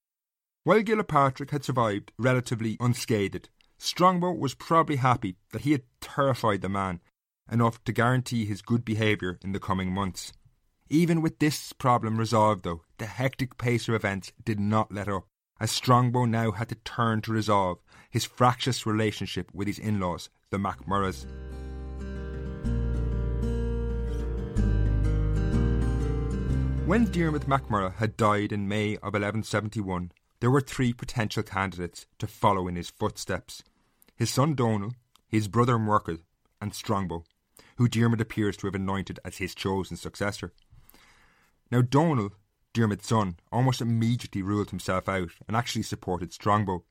While 0.64 0.84
Gilpatrick 0.84 1.50
had 1.50 1.64
survived 1.64 2.12
relatively 2.20 2.78
unscathed, 2.80 3.50
Strongbow 3.80 4.34
was 4.34 4.54
probably 4.54 4.98
happy 4.98 5.36
that 5.52 5.62
he 5.62 5.72
had 5.72 5.84
terrified 6.00 6.62
the 6.62 6.70
man 6.70 7.02
enough 7.52 7.84
to 7.84 7.92
guarantee 7.92 8.46
his 8.46 8.62
good 8.62 8.84
behaviour 8.86 9.40
in 9.44 9.52
the 9.52 9.60
coming 9.60 9.92
months. 9.92 10.34
Even 10.90 11.22
with 11.22 11.40
this 11.40 11.74
problem 11.74 12.18
resolved, 12.18 12.64
though, 12.64 12.82
the 12.98 13.06
hectic 13.06 13.58
pace 13.58 13.88
of 13.88 13.96
events 13.96 14.32
did 14.44 14.60
not 14.60 14.92
let 14.92 15.08
up, 15.08 15.26
as 15.60 15.72
Strongbow 15.72 16.26
now 16.26 16.52
had 16.52 16.70
to 16.70 16.76
turn 16.76 17.22
to 17.22 17.32
resolve 17.32 17.80
his 18.10 18.26
fractious 18.26 18.86
relationship 18.86 19.50
with 19.54 19.68
his 19.68 19.80
in 19.80 20.00
laws, 20.00 20.30
the 20.50 20.58
MacMurroughs. 20.58 21.26
When 26.86 27.06
Diarmuid 27.06 27.44
MacMurrough 27.44 27.96
had 27.96 28.18
died 28.18 28.52
in 28.52 28.68
May 28.68 28.96
of 28.98 29.14
1171, 29.14 30.12
there 30.42 30.52
were 30.52 30.60
three 30.60 30.92
potential 30.92 31.42
candidates 31.42 32.06
to 32.20 32.28
follow 32.28 32.68
in 32.68 32.76
his 32.76 32.90
footsteps 32.90 33.64
his 34.16 34.30
son 34.30 34.54
Donal, 34.54 34.94
his 35.28 35.48
brother 35.48 35.80
Murchad, 35.80 36.20
and 36.62 36.74
Strongbow, 36.74 37.24
who 37.78 37.88
Diarmuid 37.88 38.22
appears 38.22 38.58
to 38.58 38.68
have 38.68 38.76
anointed 38.76 39.20
as 39.26 39.38
his 39.38 39.56
chosen 39.56 39.98
successor. 39.98 40.54
Now, 41.72 41.82
Donal, 41.82 42.32
Diarmuid's 42.74 43.08
son, 43.08 43.38
almost 43.52 43.82
immediately 43.82 44.42
ruled 44.42 44.70
himself 44.70 45.08
out 45.08 45.32
and 45.48 45.56
actually 45.56 45.84
supported 45.84 46.34
Strongbow. 46.34 46.84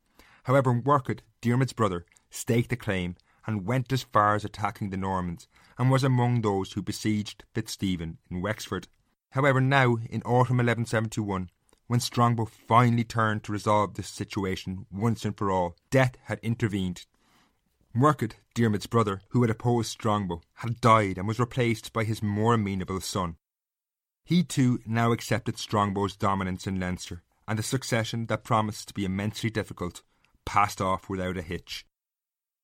However, 0.44 0.74
Murchad, 0.74 1.22
Diarmuid's 1.40 1.72
brother, 1.72 2.04
staked 2.30 2.72
a 2.72 2.76
claim 2.76 3.16
and 3.46 3.66
went 3.66 3.92
as 3.92 4.02
far 4.02 4.34
as 4.34 4.44
attacking 4.44 4.90
the 4.90 4.96
Normans 4.96 5.48
and 5.78 5.90
was 5.90 6.04
among 6.04 6.40
those 6.40 6.72
who 6.72 6.82
besieged 6.82 7.44
Fitzstephen 7.54 8.18
in 8.30 8.40
Wexford. 8.40 8.88
However, 9.30 9.60
now, 9.60 9.98
in 10.10 10.22
autumn 10.22 10.58
1171, 10.58 11.50
when 11.86 12.00
Strongbow 12.00 12.44
finally 12.46 13.04
turned 13.04 13.44
to 13.44 13.52
resolve 13.52 13.94
this 13.94 14.08
situation 14.08 14.86
once 14.90 15.24
and 15.24 15.36
for 15.36 15.50
all, 15.50 15.76
death 15.90 16.16
had 16.24 16.38
intervened. 16.42 17.06
Murchad, 17.94 18.36
Diarmuid's 18.54 18.86
brother, 18.86 19.20
who 19.30 19.42
had 19.42 19.50
opposed 19.50 19.90
Strongbow, 19.90 20.40
had 20.54 20.80
died 20.80 21.18
and 21.18 21.28
was 21.28 21.38
replaced 21.38 21.92
by 21.92 22.04
his 22.04 22.22
more 22.22 22.54
amenable 22.54 23.00
son. 23.00 23.36
He 24.24 24.42
too 24.42 24.80
now 24.86 25.12
accepted 25.12 25.58
Strongbow's 25.58 26.16
dominance 26.16 26.66
in 26.66 26.80
Leinster, 26.80 27.22
and 27.46 27.58
the 27.58 27.62
succession 27.62 28.26
that 28.26 28.44
promised 28.44 28.88
to 28.88 28.94
be 28.94 29.04
immensely 29.04 29.50
difficult 29.50 30.02
passed 30.44 30.80
off 30.80 31.08
without 31.08 31.36
a 31.36 31.42
hitch. 31.42 31.84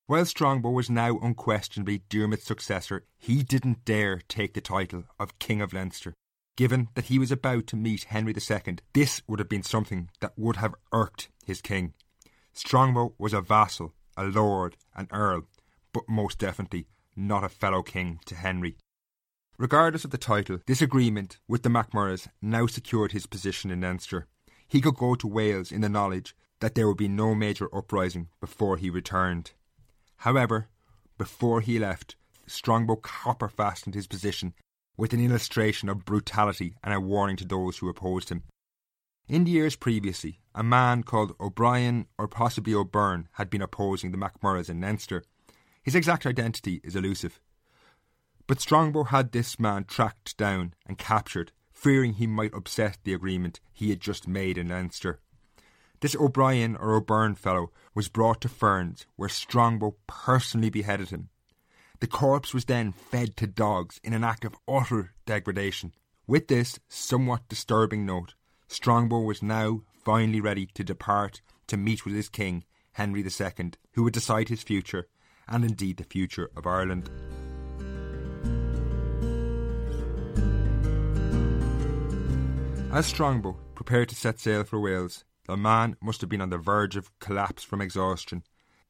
While 0.06 0.24
Strongbow 0.24 0.70
was 0.70 0.88
now 0.88 1.18
unquestionably 1.18 2.04
Diarmuid's 2.08 2.44
successor, 2.44 3.04
he 3.18 3.42
didn't 3.42 3.84
dare 3.84 4.22
take 4.28 4.54
the 4.54 4.62
title 4.62 5.04
of 5.18 5.38
King 5.38 5.60
of 5.60 5.74
Leinster. 5.74 6.14
Given 6.56 6.88
that 6.94 7.06
he 7.06 7.18
was 7.18 7.30
about 7.30 7.66
to 7.68 7.76
meet 7.76 8.04
Henry 8.04 8.32
II, 8.32 8.78
this 8.94 9.20
would 9.28 9.38
have 9.38 9.48
been 9.48 9.62
something 9.62 10.08
that 10.20 10.32
would 10.38 10.56
have 10.56 10.74
irked 10.92 11.28
his 11.44 11.60
king. 11.60 11.92
Strongbow 12.54 13.14
was 13.18 13.34
a 13.34 13.42
vassal, 13.42 13.94
a 14.18 14.24
lord, 14.24 14.76
an 14.96 15.08
earl, 15.12 15.42
but 15.92 16.08
most 16.08 16.38
definitely 16.38 16.86
not 17.16 17.44
a 17.44 17.48
fellow 17.48 17.82
king 17.82 18.20
to 18.26 18.34
Henry. 18.34 18.76
Regardless 19.56 20.04
of 20.04 20.10
the 20.10 20.18
title, 20.18 20.58
this 20.66 20.82
agreement 20.82 21.38
with 21.48 21.62
the 21.62 21.68
MacMurroughs 21.68 22.28
now 22.42 22.66
secured 22.66 23.12
his 23.12 23.26
position 23.26 23.70
in 23.70 23.80
Leinster. 23.80 24.26
He 24.68 24.80
could 24.80 24.96
go 24.96 25.14
to 25.14 25.26
Wales 25.26 25.72
in 25.72 25.80
the 25.80 25.88
knowledge 25.88 26.36
that 26.60 26.74
there 26.74 26.86
would 26.86 26.96
be 26.96 27.08
no 27.08 27.34
major 27.34 27.74
uprising 27.74 28.28
before 28.40 28.76
he 28.76 28.90
returned. 28.90 29.52
However, 30.18 30.68
before 31.16 31.60
he 31.60 31.78
left, 31.78 32.16
Strongbow 32.46 32.96
copper 32.96 33.48
fastened 33.48 33.94
his 33.94 34.06
position 34.06 34.54
with 34.96 35.12
an 35.12 35.24
illustration 35.24 35.88
of 35.88 36.04
brutality 36.04 36.74
and 36.82 36.92
a 36.92 37.00
warning 37.00 37.36
to 37.36 37.44
those 37.44 37.78
who 37.78 37.88
opposed 37.88 38.30
him. 38.30 38.42
In 39.28 39.44
the 39.44 39.50
years 39.50 39.76
previously, 39.76 40.40
a 40.58 40.62
man 40.64 41.04
called 41.04 41.36
O'Brien 41.38 42.06
or 42.18 42.26
possibly 42.26 42.74
O'Byrne 42.74 43.28
had 43.34 43.48
been 43.48 43.62
opposing 43.62 44.10
the 44.10 44.18
MacMurroughs 44.18 44.68
in 44.68 44.80
Leinster. 44.80 45.22
His 45.84 45.94
exact 45.94 46.26
identity 46.26 46.80
is 46.82 46.96
elusive. 46.96 47.40
But 48.48 48.60
Strongbow 48.60 49.04
had 49.04 49.30
this 49.30 49.60
man 49.60 49.84
tracked 49.84 50.36
down 50.36 50.74
and 50.84 50.98
captured, 50.98 51.52
fearing 51.72 52.14
he 52.14 52.26
might 52.26 52.52
upset 52.52 52.98
the 53.04 53.14
agreement 53.14 53.60
he 53.72 53.90
had 53.90 54.00
just 54.00 54.26
made 54.26 54.58
in 54.58 54.68
Leinster. 54.68 55.20
This 56.00 56.16
O'Brien 56.16 56.74
or 56.74 56.96
O'Byrne 56.96 57.36
fellow 57.36 57.70
was 57.94 58.08
brought 58.08 58.40
to 58.40 58.48
Ferns, 58.48 59.06
where 59.14 59.28
Strongbow 59.28 59.94
personally 60.08 60.70
beheaded 60.70 61.10
him. 61.10 61.28
The 62.00 62.08
corpse 62.08 62.52
was 62.52 62.64
then 62.64 62.90
fed 62.90 63.36
to 63.36 63.46
dogs 63.46 64.00
in 64.02 64.12
an 64.12 64.24
act 64.24 64.44
of 64.44 64.56
utter 64.66 65.12
degradation. 65.24 65.92
With 66.26 66.48
this 66.48 66.80
somewhat 66.88 67.48
disturbing 67.48 68.04
note, 68.04 68.34
Strongbow 68.66 69.20
was 69.20 69.40
now 69.40 69.82
finally 70.08 70.40
ready 70.40 70.64
to 70.64 70.82
depart 70.82 71.42
to 71.66 71.76
meet 71.76 72.06
with 72.06 72.14
his 72.14 72.30
king, 72.30 72.64
Henry 72.92 73.22
II, 73.22 73.72
who 73.92 74.02
would 74.02 74.14
decide 74.14 74.48
his 74.48 74.62
future, 74.62 75.06
and 75.46 75.66
indeed 75.66 75.98
the 75.98 76.02
future 76.02 76.48
of 76.56 76.66
Ireland. 76.66 77.10
As 82.90 83.04
Strongbow 83.04 83.58
prepared 83.74 84.08
to 84.08 84.14
set 84.14 84.40
sail 84.40 84.64
for 84.64 84.80
Wales, 84.80 85.26
the 85.46 85.58
man 85.58 85.94
must 86.00 86.22
have 86.22 86.30
been 86.30 86.40
on 86.40 86.48
the 86.48 86.56
verge 86.56 86.96
of 86.96 87.10
collapse 87.18 87.62
from 87.62 87.82
exhaustion. 87.82 88.44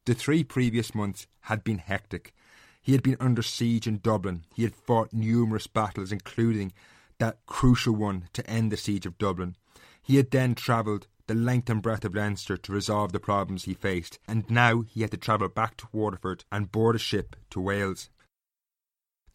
The 0.05 0.13
three 0.13 0.45
previous 0.45 0.95
months 0.95 1.27
had 1.41 1.65
been 1.65 1.79
hectic. 1.79 2.33
He 2.81 2.93
had 2.93 3.03
been 3.03 3.17
under 3.19 3.41
siege 3.41 3.87
in 3.87 3.97
Dublin. 3.97 4.45
He 4.55 4.63
had 4.63 4.73
fought 4.73 5.11
numerous 5.11 5.67
battles, 5.67 6.13
including 6.13 6.71
that 7.17 7.39
crucial 7.45 7.93
one 7.93 8.29
to 8.31 8.49
end 8.49 8.71
the 8.71 8.77
siege 8.77 9.05
of 9.05 9.17
Dublin. 9.17 9.57
He 10.01 10.15
had 10.15 10.31
then 10.31 10.55
travelled 10.55 11.05
the 11.29 11.35
length 11.35 11.69
and 11.69 11.83
breadth 11.83 12.03
of 12.05 12.15
Leinster 12.15 12.57
to 12.57 12.71
resolve 12.71 13.11
the 13.11 13.19
problems 13.19 13.65
he 13.65 13.75
faced, 13.75 14.17
and 14.27 14.49
now 14.49 14.81
he 14.81 15.01
had 15.01 15.11
to 15.11 15.17
travel 15.17 15.47
back 15.47 15.77
to 15.77 15.87
Waterford 15.91 16.43
and 16.51 16.71
board 16.71 16.95
a 16.95 16.99
ship 16.99 17.35
to 17.51 17.61
Wales. 17.61 18.09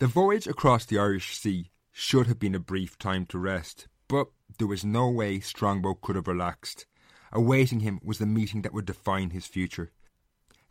The 0.00 0.08
voyage 0.08 0.48
across 0.48 0.84
the 0.84 0.98
Irish 0.98 1.38
Sea 1.38 1.70
should 1.92 2.26
have 2.26 2.40
been 2.40 2.56
a 2.56 2.58
brief 2.58 2.98
time 2.98 3.26
to 3.26 3.38
rest, 3.38 3.86
but 4.08 4.26
there 4.58 4.66
was 4.66 4.84
no 4.84 5.08
way 5.08 5.38
Strongbow 5.38 5.94
could 6.02 6.16
have 6.16 6.26
relaxed. 6.26 6.86
Awaiting 7.32 7.78
him 7.78 8.00
was 8.02 8.18
the 8.18 8.26
meeting 8.26 8.62
that 8.62 8.74
would 8.74 8.86
define 8.86 9.30
his 9.30 9.46
future. 9.46 9.92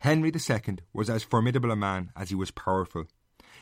Henry 0.00 0.30
II 0.30 0.76
was 0.92 1.08
as 1.08 1.22
formidable 1.22 1.70
a 1.70 1.76
man 1.76 2.10
as 2.14 2.28
he 2.28 2.34
was 2.34 2.50
powerful. 2.50 3.06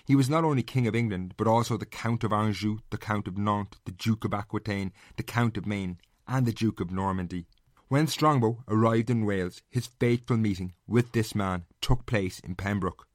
He 0.05 0.17
was 0.17 0.29
not 0.29 0.43
only 0.43 0.65
King 0.65 0.89
of 0.89 0.97
England, 0.97 1.35
but 1.37 1.47
also 1.47 1.77
the 1.77 1.87
Count 1.87 2.25
of 2.25 2.33
Anjou, 2.33 2.79
the 2.91 2.99
Count 2.99 3.29
of 3.29 3.39
Nantes, 3.39 3.79
the 3.85 3.93
Duke 3.93 4.25
of 4.25 4.35
Aquitaine, 4.35 4.93
the 5.17 5.23
Count 5.23 5.57
of 5.57 5.65
Maine, 5.65 5.99
and 6.27 6.47
the 6.47 6.53
Duke 6.53 6.81
of 6.81 6.91
Normandy. 6.91 7.47
When 7.89 8.07
Strongbow 8.07 8.65
arrived 8.69 9.11
in 9.11 9.27
Wales, 9.27 9.63
his 9.69 9.87
fateful 9.87 10.37
meeting 10.37 10.75
with 10.87 11.13
this 11.13 11.35
man 11.35 11.65
took 11.81 12.07
place 12.07 12.41
in 12.41 12.55
Pembroke. 12.55 13.07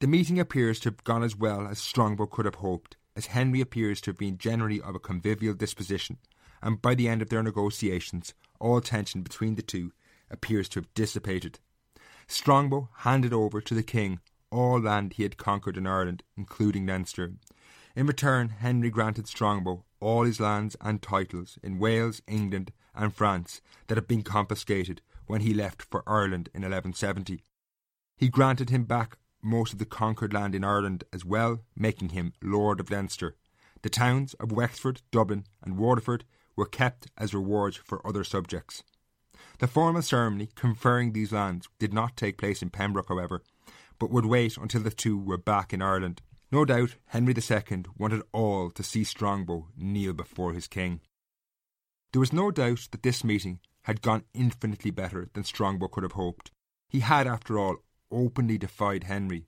The 0.00 0.06
meeting 0.06 0.38
appears 0.38 0.80
to 0.80 0.90
have 0.90 1.04
gone 1.04 1.22
as 1.22 1.36
well 1.36 1.66
as 1.66 1.78
Strongbow 1.78 2.26
could 2.26 2.44
have 2.44 2.56
hoped, 2.56 2.96
as 3.16 3.26
Henry 3.26 3.60
appears 3.60 4.00
to 4.02 4.10
have 4.10 4.18
been 4.18 4.38
generally 4.38 4.80
of 4.80 4.94
a 4.94 4.98
convivial 4.98 5.54
disposition, 5.54 6.18
and 6.62 6.82
by 6.82 6.94
the 6.94 7.08
end 7.08 7.22
of 7.22 7.28
their 7.28 7.42
negotiations, 7.42 8.34
all 8.58 8.80
tension 8.80 9.22
between 9.22 9.54
the 9.54 9.62
two 9.62 9.92
appears 10.30 10.68
to 10.70 10.80
have 10.80 10.94
dissipated. 10.94 11.58
Strongbow 12.26 12.90
handed 12.98 13.32
over 13.32 13.60
to 13.60 13.74
the 13.74 13.82
king 13.82 14.20
all 14.50 14.80
land 14.80 15.14
he 15.14 15.22
had 15.22 15.36
conquered 15.36 15.76
in 15.76 15.86
Ireland, 15.86 16.22
including 16.36 16.86
Leinster. 16.86 17.34
In 17.96 18.06
return, 18.06 18.48
Henry 18.50 18.90
granted 18.90 19.28
Strongbow 19.28 19.84
all 20.00 20.24
his 20.24 20.40
lands 20.40 20.76
and 20.80 21.02
titles 21.02 21.58
in 21.62 21.78
Wales, 21.78 22.22
England, 22.26 22.72
and 22.94 23.14
France 23.14 23.60
that 23.86 23.96
had 23.96 24.08
been 24.08 24.22
confiscated 24.22 25.00
when 25.26 25.42
he 25.42 25.54
left 25.54 25.82
for 25.82 26.02
Ireland 26.06 26.48
in 26.54 26.62
1170. 26.62 27.42
He 28.16 28.28
granted 28.28 28.70
him 28.70 28.84
back 28.84 29.16
most 29.42 29.72
of 29.72 29.78
the 29.78 29.86
conquered 29.86 30.32
land 30.34 30.54
in 30.54 30.64
Ireland 30.64 31.04
as 31.12 31.24
well, 31.24 31.60
making 31.76 32.10
him 32.10 32.32
Lord 32.42 32.80
of 32.80 32.90
Leinster. 32.90 33.36
The 33.82 33.88
towns 33.88 34.34
of 34.34 34.52
Wexford, 34.52 35.02
Dublin, 35.10 35.46
and 35.62 35.78
Waterford 35.78 36.24
were 36.56 36.66
kept 36.66 37.06
as 37.16 37.32
rewards 37.32 37.76
for 37.76 38.06
other 38.06 38.24
subjects. 38.24 38.82
The 39.58 39.66
formal 39.66 40.02
ceremony 40.02 40.48
conferring 40.54 41.12
these 41.12 41.32
lands 41.32 41.68
did 41.78 41.94
not 41.94 42.16
take 42.16 42.36
place 42.36 42.60
in 42.62 42.70
Pembroke, 42.70 43.08
however, 43.08 43.42
but 43.98 44.10
would 44.10 44.26
wait 44.26 44.56
until 44.56 44.82
the 44.82 44.90
two 44.90 45.18
were 45.18 45.38
back 45.38 45.72
in 45.72 45.80
Ireland. 45.80 46.22
No 46.52 46.64
doubt 46.64 46.96
Henry 47.06 47.32
II 47.32 47.84
wanted 47.96 48.22
all 48.32 48.70
to 48.70 48.82
see 48.82 49.04
Strongbow 49.04 49.68
kneel 49.76 50.12
before 50.12 50.52
his 50.52 50.66
king. 50.66 51.00
There 52.12 52.20
was 52.20 52.32
no 52.32 52.50
doubt 52.50 52.88
that 52.90 53.04
this 53.04 53.22
meeting 53.22 53.60
had 53.82 54.02
gone 54.02 54.24
infinitely 54.34 54.90
better 54.90 55.28
than 55.32 55.44
Strongbow 55.44 55.88
could 55.88 56.02
have 56.02 56.12
hoped. 56.12 56.50
He 56.88 57.00
had, 57.00 57.28
after 57.28 57.56
all, 57.56 57.76
openly 58.10 58.58
defied 58.58 59.04
Henry. 59.04 59.46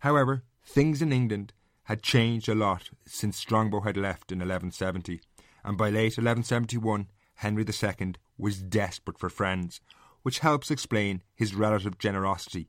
However, 0.00 0.44
things 0.64 1.02
in 1.02 1.12
England 1.12 1.52
had 1.84 2.02
changed 2.02 2.48
a 2.48 2.54
lot 2.54 2.90
since 3.06 3.36
Strongbow 3.36 3.80
had 3.80 3.96
left 3.98 4.32
in 4.32 4.38
1170, 4.38 5.20
and 5.64 5.76
by 5.76 5.90
late 5.90 6.16
1171 6.16 7.08
Henry 7.34 7.64
II 7.64 8.14
was 8.38 8.62
desperate 8.62 9.18
for 9.18 9.28
friends, 9.28 9.80
which 10.22 10.38
helps 10.38 10.70
explain 10.70 11.22
his 11.34 11.54
relative 11.54 11.98
generosity. 11.98 12.68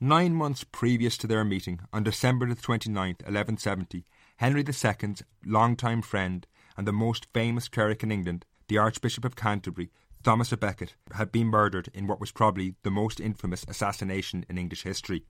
Nine 0.00 0.34
months 0.34 0.64
previous 0.64 1.16
to 1.18 1.28
their 1.28 1.44
meeting, 1.44 1.80
on 1.92 2.02
December 2.02 2.46
the 2.46 2.56
29th, 2.56 3.22
1170, 3.22 4.04
Henry 4.38 4.64
II's 4.66 5.22
longtime 5.46 6.02
friend 6.02 6.46
and 6.76 6.86
the 6.86 6.92
most 6.92 7.28
famous 7.32 7.68
cleric 7.68 8.02
in 8.02 8.10
England, 8.10 8.44
the 8.66 8.76
Archbishop 8.76 9.24
of 9.24 9.36
Canterbury, 9.36 9.92
Thomas 10.24 10.50
a 10.50 10.56
Becket, 10.56 10.96
had 11.12 11.30
been 11.30 11.46
murdered 11.46 11.90
in 11.94 12.08
what 12.08 12.18
was 12.18 12.32
probably 12.32 12.74
the 12.82 12.90
most 12.90 13.20
infamous 13.20 13.64
assassination 13.68 14.44
in 14.48 14.58
English 14.58 14.82
history. 14.82 15.26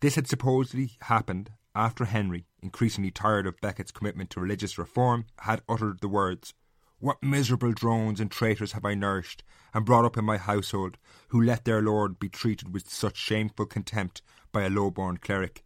This 0.00 0.14
had 0.14 0.28
supposedly 0.28 0.92
happened 1.02 1.50
after 1.74 2.04
Henry, 2.04 2.46
increasingly 2.62 3.10
tired 3.10 3.46
of 3.46 3.60
Becket's 3.60 3.90
commitment 3.90 4.30
to 4.30 4.40
religious 4.40 4.78
reform, 4.78 5.26
had 5.40 5.62
uttered 5.68 6.00
the 6.00 6.08
words, 6.08 6.54
What 6.98 7.22
miserable 7.22 7.72
drones 7.72 8.20
and 8.20 8.30
traitors 8.30 8.72
have 8.72 8.84
I 8.84 8.94
nourished 8.94 9.42
and 9.74 9.84
brought 9.84 10.04
up 10.04 10.16
in 10.16 10.24
my 10.24 10.38
household, 10.38 10.96
who 11.28 11.42
let 11.42 11.64
their 11.64 11.82
lord 11.82 12.18
be 12.18 12.28
treated 12.28 12.72
with 12.72 12.88
such 12.88 13.16
shameful 13.16 13.66
contempt 13.66 14.22
by 14.52 14.62
a 14.62 14.70
low 14.70 14.90
born 14.90 15.18
cleric. 15.18 15.64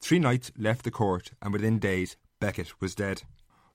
Three 0.00 0.18
knights 0.18 0.50
left 0.58 0.82
the 0.82 0.90
court, 0.90 1.32
and 1.40 1.52
within 1.52 1.78
days 1.78 2.16
Becket 2.40 2.80
was 2.80 2.94
dead. 2.94 3.22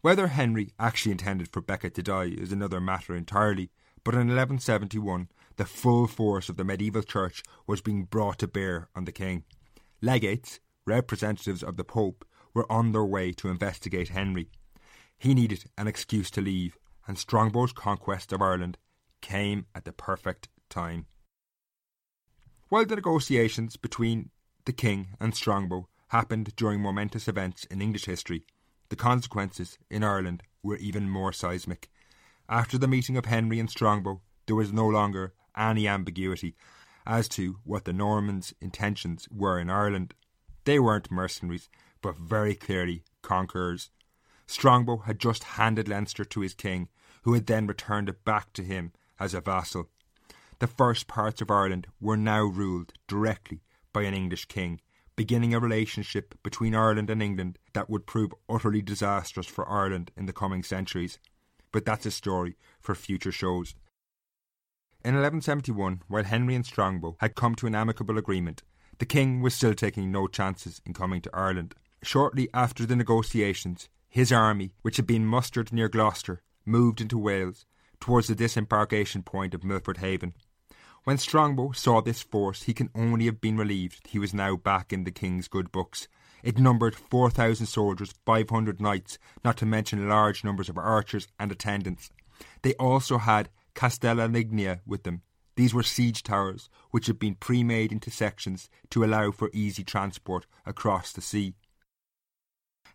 Whether 0.02 0.28
Henry 0.28 0.74
actually 0.78 1.14
intended 1.14 1.48
for 1.48 1.62
Becket 1.62 1.96
to 1.96 2.04
die 2.04 2.26
is 2.38 2.52
another 2.52 2.82
matter 2.82 3.16
entirely, 3.16 3.72
but 4.04 4.14
in 4.14 4.28
1171 4.28 5.30
the 5.56 5.66
full 5.66 6.06
force 6.06 6.50
of 6.50 6.58
the 6.58 6.64
medieval 6.64 7.02
church 7.02 7.44
was 7.66 7.82
being 7.82 8.04
brought 8.04 8.40
to 8.40 8.48
bear 8.48 8.90
on 8.96 9.06
the 9.06 9.12
king. 9.12 9.44
Legates, 10.02 10.60
representatives 10.86 11.64
of 11.64 11.78
the 11.78 11.84
Pope, 11.84 12.26
were 12.54 12.72
on 12.72 12.92
their 12.92 13.06
way 13.06 13.32
to 13.32 13.50
investigate 13.50 14.10
Henry. 14.10 14.50
He 15.18 15.34
needed 15.34 15.66
an 15.78 15.88
excuse 15.88 16.30
to 16.32 16.42
leave, 16.42 16.78
and 17.08 17.18
Strongbow's 17.18 17.74
conquest 17.74 18.32
of 18.32 18.42
Ireland 18.42 18.78
came 19.22 19.66
at 19.74 19.86
the 19.86 19.92
perfect 19.92 20.50
time. 20.70 21.08
While 22.70 22.86
the 22.86 22.96
negotiations 22.96 23.78
between 23.78 24.30
the 24.66 24.74
king 24.74 25.16
and 25.20 25.34
Strongbow 25.34 25.88
happened 26.10 26.56
during 26.56 26.82
momentous 26.82 27.28
events 27.28 27.64
in 27.66 27.82
English 27.82 28.06
history, 28.06 28.46
the 28.90 28.96
consequences 28.96 29.78
in 29.90 30.04
Ireland 30.04 30.44
were 30.62 30.78
even 30.78 31.10
more 31.10 31.34
seismic. 31.34 31.90
After 32.50 32.78
the 32.78 32.88
meeting 32.88 33.18
of 33.18 33.26
Henry 33.26 33.60
and 33.60 33.70
Strongbow, 33.70 34.22
there 34.46 34.56
was 34.56 34.72
no 34.72 34.88
longer 34.88 35.34
any 35.58 35.88
ambiguity 35.88 36.56
as 37.06 37.28
to 37.30 37.58
what 37.64 37.86
the 37.86 37.94
Normans' 37.94 38.54
intentions 38.62 39.28
were 39.32 39.60
in 39.60 39.70
Ireland. 39.70 40.14
They 40.66 40.80
weren't 40.80 41.10
mercenaries, 41.10 41.70
but 42.02 42.18
very 42.18 42.54
clearly 42.54 43.04
conquerors. 43.22 43.90
Strongbow 44.48 44.98
had 45.00 45.20
just 45.20 45.44
handed 45.44 45.88
Leinster 45.88 46.26
to 46.26 46.40
his 46.42 46.54
king, 46.54 46.88
who 47.24 47.34
had 47.34 47.46
then 47.46 47.68
returned 47.68 48.10
it 48.10 48.24
back 48.24 48.54
to 48.54 48.64
him 48.64 48.94
as 49.20 49.34
a 49.34 49.42
vassal. 49.42 49.90
The 50.60 50.68
first 50.68 51.08
parts 51.08 51.42
of 51.42 51.52
Ireland 51.52 51.88
were 52.00 52.18
now 52.18 52.44
ruled 52.44 52.94
directly 53.08 53.62
by 53.94 54.04
an 54.04 54.14
English 54.14 54.46
king, 54.46 54.80
beginning 55.16 55.54
a 55.54 55.60
relationship 55.60 56.36
between 56.44 56.74
Ireland 56.74 57.10
and 57.10 57.22
England 57.22 57.60
that 57.74 57.90
would 57.90 58.08
prove 58.08 58.34
utterly 58.50 58.82
disastrous 58.82 59.48
for 59.48 59.70
Ireland 59.70 60.12
in 60.16 60.26
the 60.26 60.34
coming 60.34 60.64
centuries. 60.64 61.20
But 61.72 61.86
that's 61.86 62.06
a 62.06 62.12
story 62.12 62.56
for 62.80 62.96
future 62.96 63.32
shows. 63.32 63.76
In 65.04 65.14
1171, 65.14 66.04
while 66.08 66.24
Henry 66.24 66.56
and 66.56 66.66
Strongbow 66.66 67.18
had 67.20 67.36
come 67.36 67.56
to 67.56 67.68
an 67.68 67.76
amicable 67.76 68.18
agreement, 68.18 68.64
the 69.00 69.06
king 69.06 69.42
was 69.42 69.54
still 69.54 69.74
taking 69.74 70.12
no 70.12 70.28
chances 70.28 70.82
in 70.86 70.94
coming 70.94 71.22
to 71.22 71.36
Ireland. 71.36 71.76
Shortly 72.02 72.50
after 72.54 72.86
the 72.86 72.96
negotiations, 72.96 73.90
his 74.10 74.32
army, 74.32 74.74
which 74.82 74.98
had 74.98 75.08
been 75.08 75.26
mustered 75.26 75.72
near 75.72 75.90
Gloucester, 75.90 76.42
moved 76.66 77.02
into 77.02 77.18
Wales 77.18 77.66
towards 78.00 78.28
the 78.28 78.36
disembarkation 78.36 79.24
point 79.24 79.54
of 79.54 79.64
Milford 79.64 79.98
Haven. 79.98 80.34
When 81.04 81.18
Strongbow 81.18 81.72
saw 81.72 82.02
this 82.02 82.22
force, 82.22 82.64
he 82.64 82.74
can 82.74 82.90
only 82.94 83.26
have 83.26 83.40
been 83.40 83.58
relieved 83.58 84.08
he 84.08 84.20
was 84.20 84.34
now 84.34 84.58
back 84.58 84.92
in 84.92 85.06
the 85.06 85.12
king's 85.12 85.48
good 85.48 85.72
books. 85.72 86.08
It 86.44 86.60
numbered 86.60 86.96
4,000 86.96 87.66
soldiers, 87.66 88.14
500 88.26 88.82
knights, 88.82 89.18
not 89.44 89.58
to 89.58 89.66
mention 89.66 90.10
large 90.10 90.44
numbers 90.44 90.70
of 90.70 90.78
archers 90.78 91.28
and 91.40 91.52
attendants. 91.52 92.10
They 92.62 92.74
also 92.74 93.18
had 93.18 93.50
Castella 93.74 94.30
Lignea 94.30 94.82
with 94.86 95.04
them. 95.04 95.22
These 95.56 95.74
were 95.74 95.84
siege 95.84 96.24
towers, 96.24 96.70
which 96.92 97.08
had 97.08 97.18
been 97.18 97.36
pre 97.36 97.64
made 97.64 97.92
into 97.92 98.12
sections 98.12 98.70
to 98.90 99.04
allow 99.04 99.32
for 99.32 99.50
easy 99.54 99.84
transport 99.84 100.46
across 100.66 101.12
the 101.12 101.22
sea. 101.22 101.56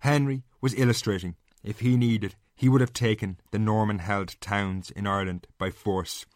Henry 0.02 0.42
was 0.60 0.74
illustrating. 0.74 1.36
If 1.62 1.78
he 1.78 1.96
needed, 1.96 2.34
he 2.56 2.68
would 2.68 2.80
have 2.80 2.92
taken 2.92 3.38
the 3.52 3.58
Norman 3.60 4.00
held 4.00 4.34
towns 4.40 4.90
in 4.90 5.06
Ireland 5.06 5.46
by 5.58 5.70
force. 5.70 6.26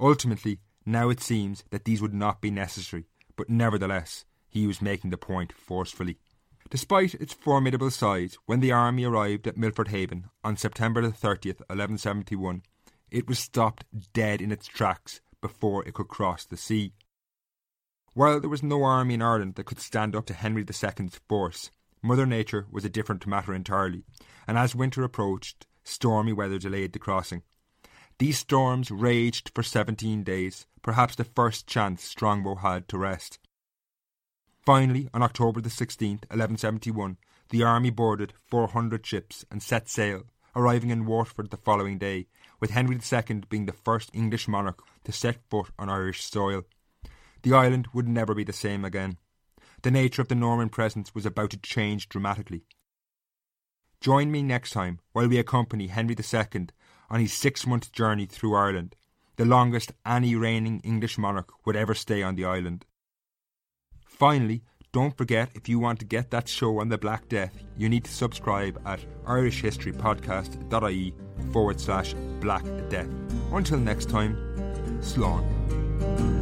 Ultimately, 0.00 0.60
now 0.86 1.10
it 1.10 1.20
seems 1.20 1.62
that 1.68 1.84
these 1.84 2.00
would 2.00 2.14
not 2.14 2.40
be 2.40 2.50
necessary, 2.50 3.04
but 3.36 3.50
nevertheless, 3.50 4.24
he 4.48 4.66
was 4.66 4.80
making 4.80 5.10
the 5.10 5.18
point 5.18 5.52
forcefully. 5.52 6.16
Despite 6.70 7.12
its 7.12 7.34
formidable 7.34 7.90
size, 7.90 8.38
when 8.46 8.60
the 8.60 8.72
army 8.72 9.04
arrived 9.04 9.46
at 9.46 9.58
Milford 9.58 9.88
Haven 9.88 10.30
on 10.42 10.56
September 10.56 11.02
the 11.02 11.08
30th, 11.08 11.60
1171, 11.68 12.62
it 13.10 13.28
was 13.28 13.38
stopped 13.38 13.84
dead 14.14 14.40
in 14.40 14.50
its 14.50 14.66
tracks 14.66 15.20
before 15.42 15.86
it 15.86 15.92
could 15.92 16.08
cross 16.08 16.46
the 16.46 16.56
sea. 16.56 16.94
While 18.14 18.40
there 18.40 18.48
was 18.48 18.62
no 18.62 18.84
army 18.84 19.12
in 19.12 19.20
Ireland 19.20 19.56
that 19.56 19.66
could 19.66 19.80
stand 19.80 20.16
up 20.16 20.24
to 20.26 20.34
Henry 20.34 20.64
II's 20.66 21.20
force, 21.28 21.70
Mother 22.02 22.26
Nature 22.26 22.66
was 22.70 22.84
a 22.84 22.90
different 22.90 23.26
matter 23.26 23.54
entirely, 23.54 24.04
and 24.46 24.58
as 24.58 24.74
winter 24.74 25.04
approached, 25.04 25.66
stormy 25.84 26.32
weather 26.32 26.58
delayed 26.58 26.92
the 26.92 26.98
crossing. 26.98 27.42
These 28.18 28.38
storms 28.38 28.90
raged 28.90 29.52
for 29.54 29.62
seventeen 29.62 30.24
days, 30.24 30.66
perhaps 30.82 31.14
the 31.14 31.24
first 31.24 31.66
chance 31.66 32.02
Strongbow 32.02 32.56
had 32.56 32.88
to 32.88 32.98
rest. 32.98 33.38
Finally, 34.64 35.08
on 35.14 35.22
October 35.22 35.60
the 35.60 35.68
16th, 35.68 36.22
1171, 36.30 37.18
the 37.50 37.62
army 37.62 37.90
boarded 37.90 38.32
400 38.48 39.04
ships 39.04 39.44
and 39.50 39.62
set 39.62 39.88
sail, 39.88 40.24
arriving 40.54 40.90
in 40.90 41.06
Waterford 41.06 41.50
the 41.50 41.56
following 41.56 41.98
day, 41.98 42.26
with 42.60 42.70
Henry 42.70 42.96
II 42.96 43.42
being 43.48 43.66
the 43.66 43.72
first 43.72 44.10
English 44.12 44.46
monarch 44.46 44.82
to 45.04 45.12
set 45.12 45.48
foot 45.50 45.70
on 45.78 45.88
Irish 45.88 46.22
soil. 46.24 46.62
The 47.42 47.54
island 47.54 47.88
would 47.92 48.08
never 48.08 48.34
be 48.34 48.44
the 48.44 48.52
same 48.52 48.84
again. 48.84 49.18
The 49.82 49.90
nature 49.90 50.22
of 50.22 50.28
the 50.28 50.34
Norman 50.34 50.68
presence 50.68 51.14
was 51.14 51.26
about 51.26 51.50
to 51.50 51.56
change 51.56 52.08
dramatically. 52.08 52.64
Join 54.00 54.30
me 54.30 54.42
next 54.42 54.70
time 54.70 55.00
while 55.12 55.28
we 55.28 55.38
accompany 55.38 55.88
Henry 55.88 56.16
II 56.16 56.68
on 57.10 57.20
his 57.20 57.32
six 57.32 57.66
month 57.66 57.92
journey 57.92 58.26
through 58.26 58.54
Ireland, 58.54 58.96
the 59.36 59.44
longest 59.44 59.92
any 60.06 60.34
reigning 60.34 60.80
English 60.80 61.18
monarch 61.18 61.52
would 61.64 61.76
ever 61.76 61.94
stay 61.94 62.22
on 62.22 62.36
the 62.36 62.44
island. 62.44 62.84
Finally, 64.04 64.62
don't 64.92 65.16
forget 65.16 65.50
if 65.54 65.68
you 65.68 65.78
want 65.78 65.98
to 66.00 66.04
get 66.04 66.30
that 66.30 66.48
show 66.48 66.80
on 66.80 66.88
the 66.88 66.98
Black 66.98 67.28
Death, 67.28 67.64
you 67.76 67.88
need 67.88 68.04
to 68.04 68.12
subscribe 68.12 68.80
at 68.84 69.00
irishhistorypodcast.ie 69.24 71.14
forward 71.50 71.80
slash 71.80 72.14
Black 72.40 72.64
Death. 72.88 73.08
Until 73.52 73.78
next 73.78 74.10
time, 74.10 74.36
Slán. 75.00 76.41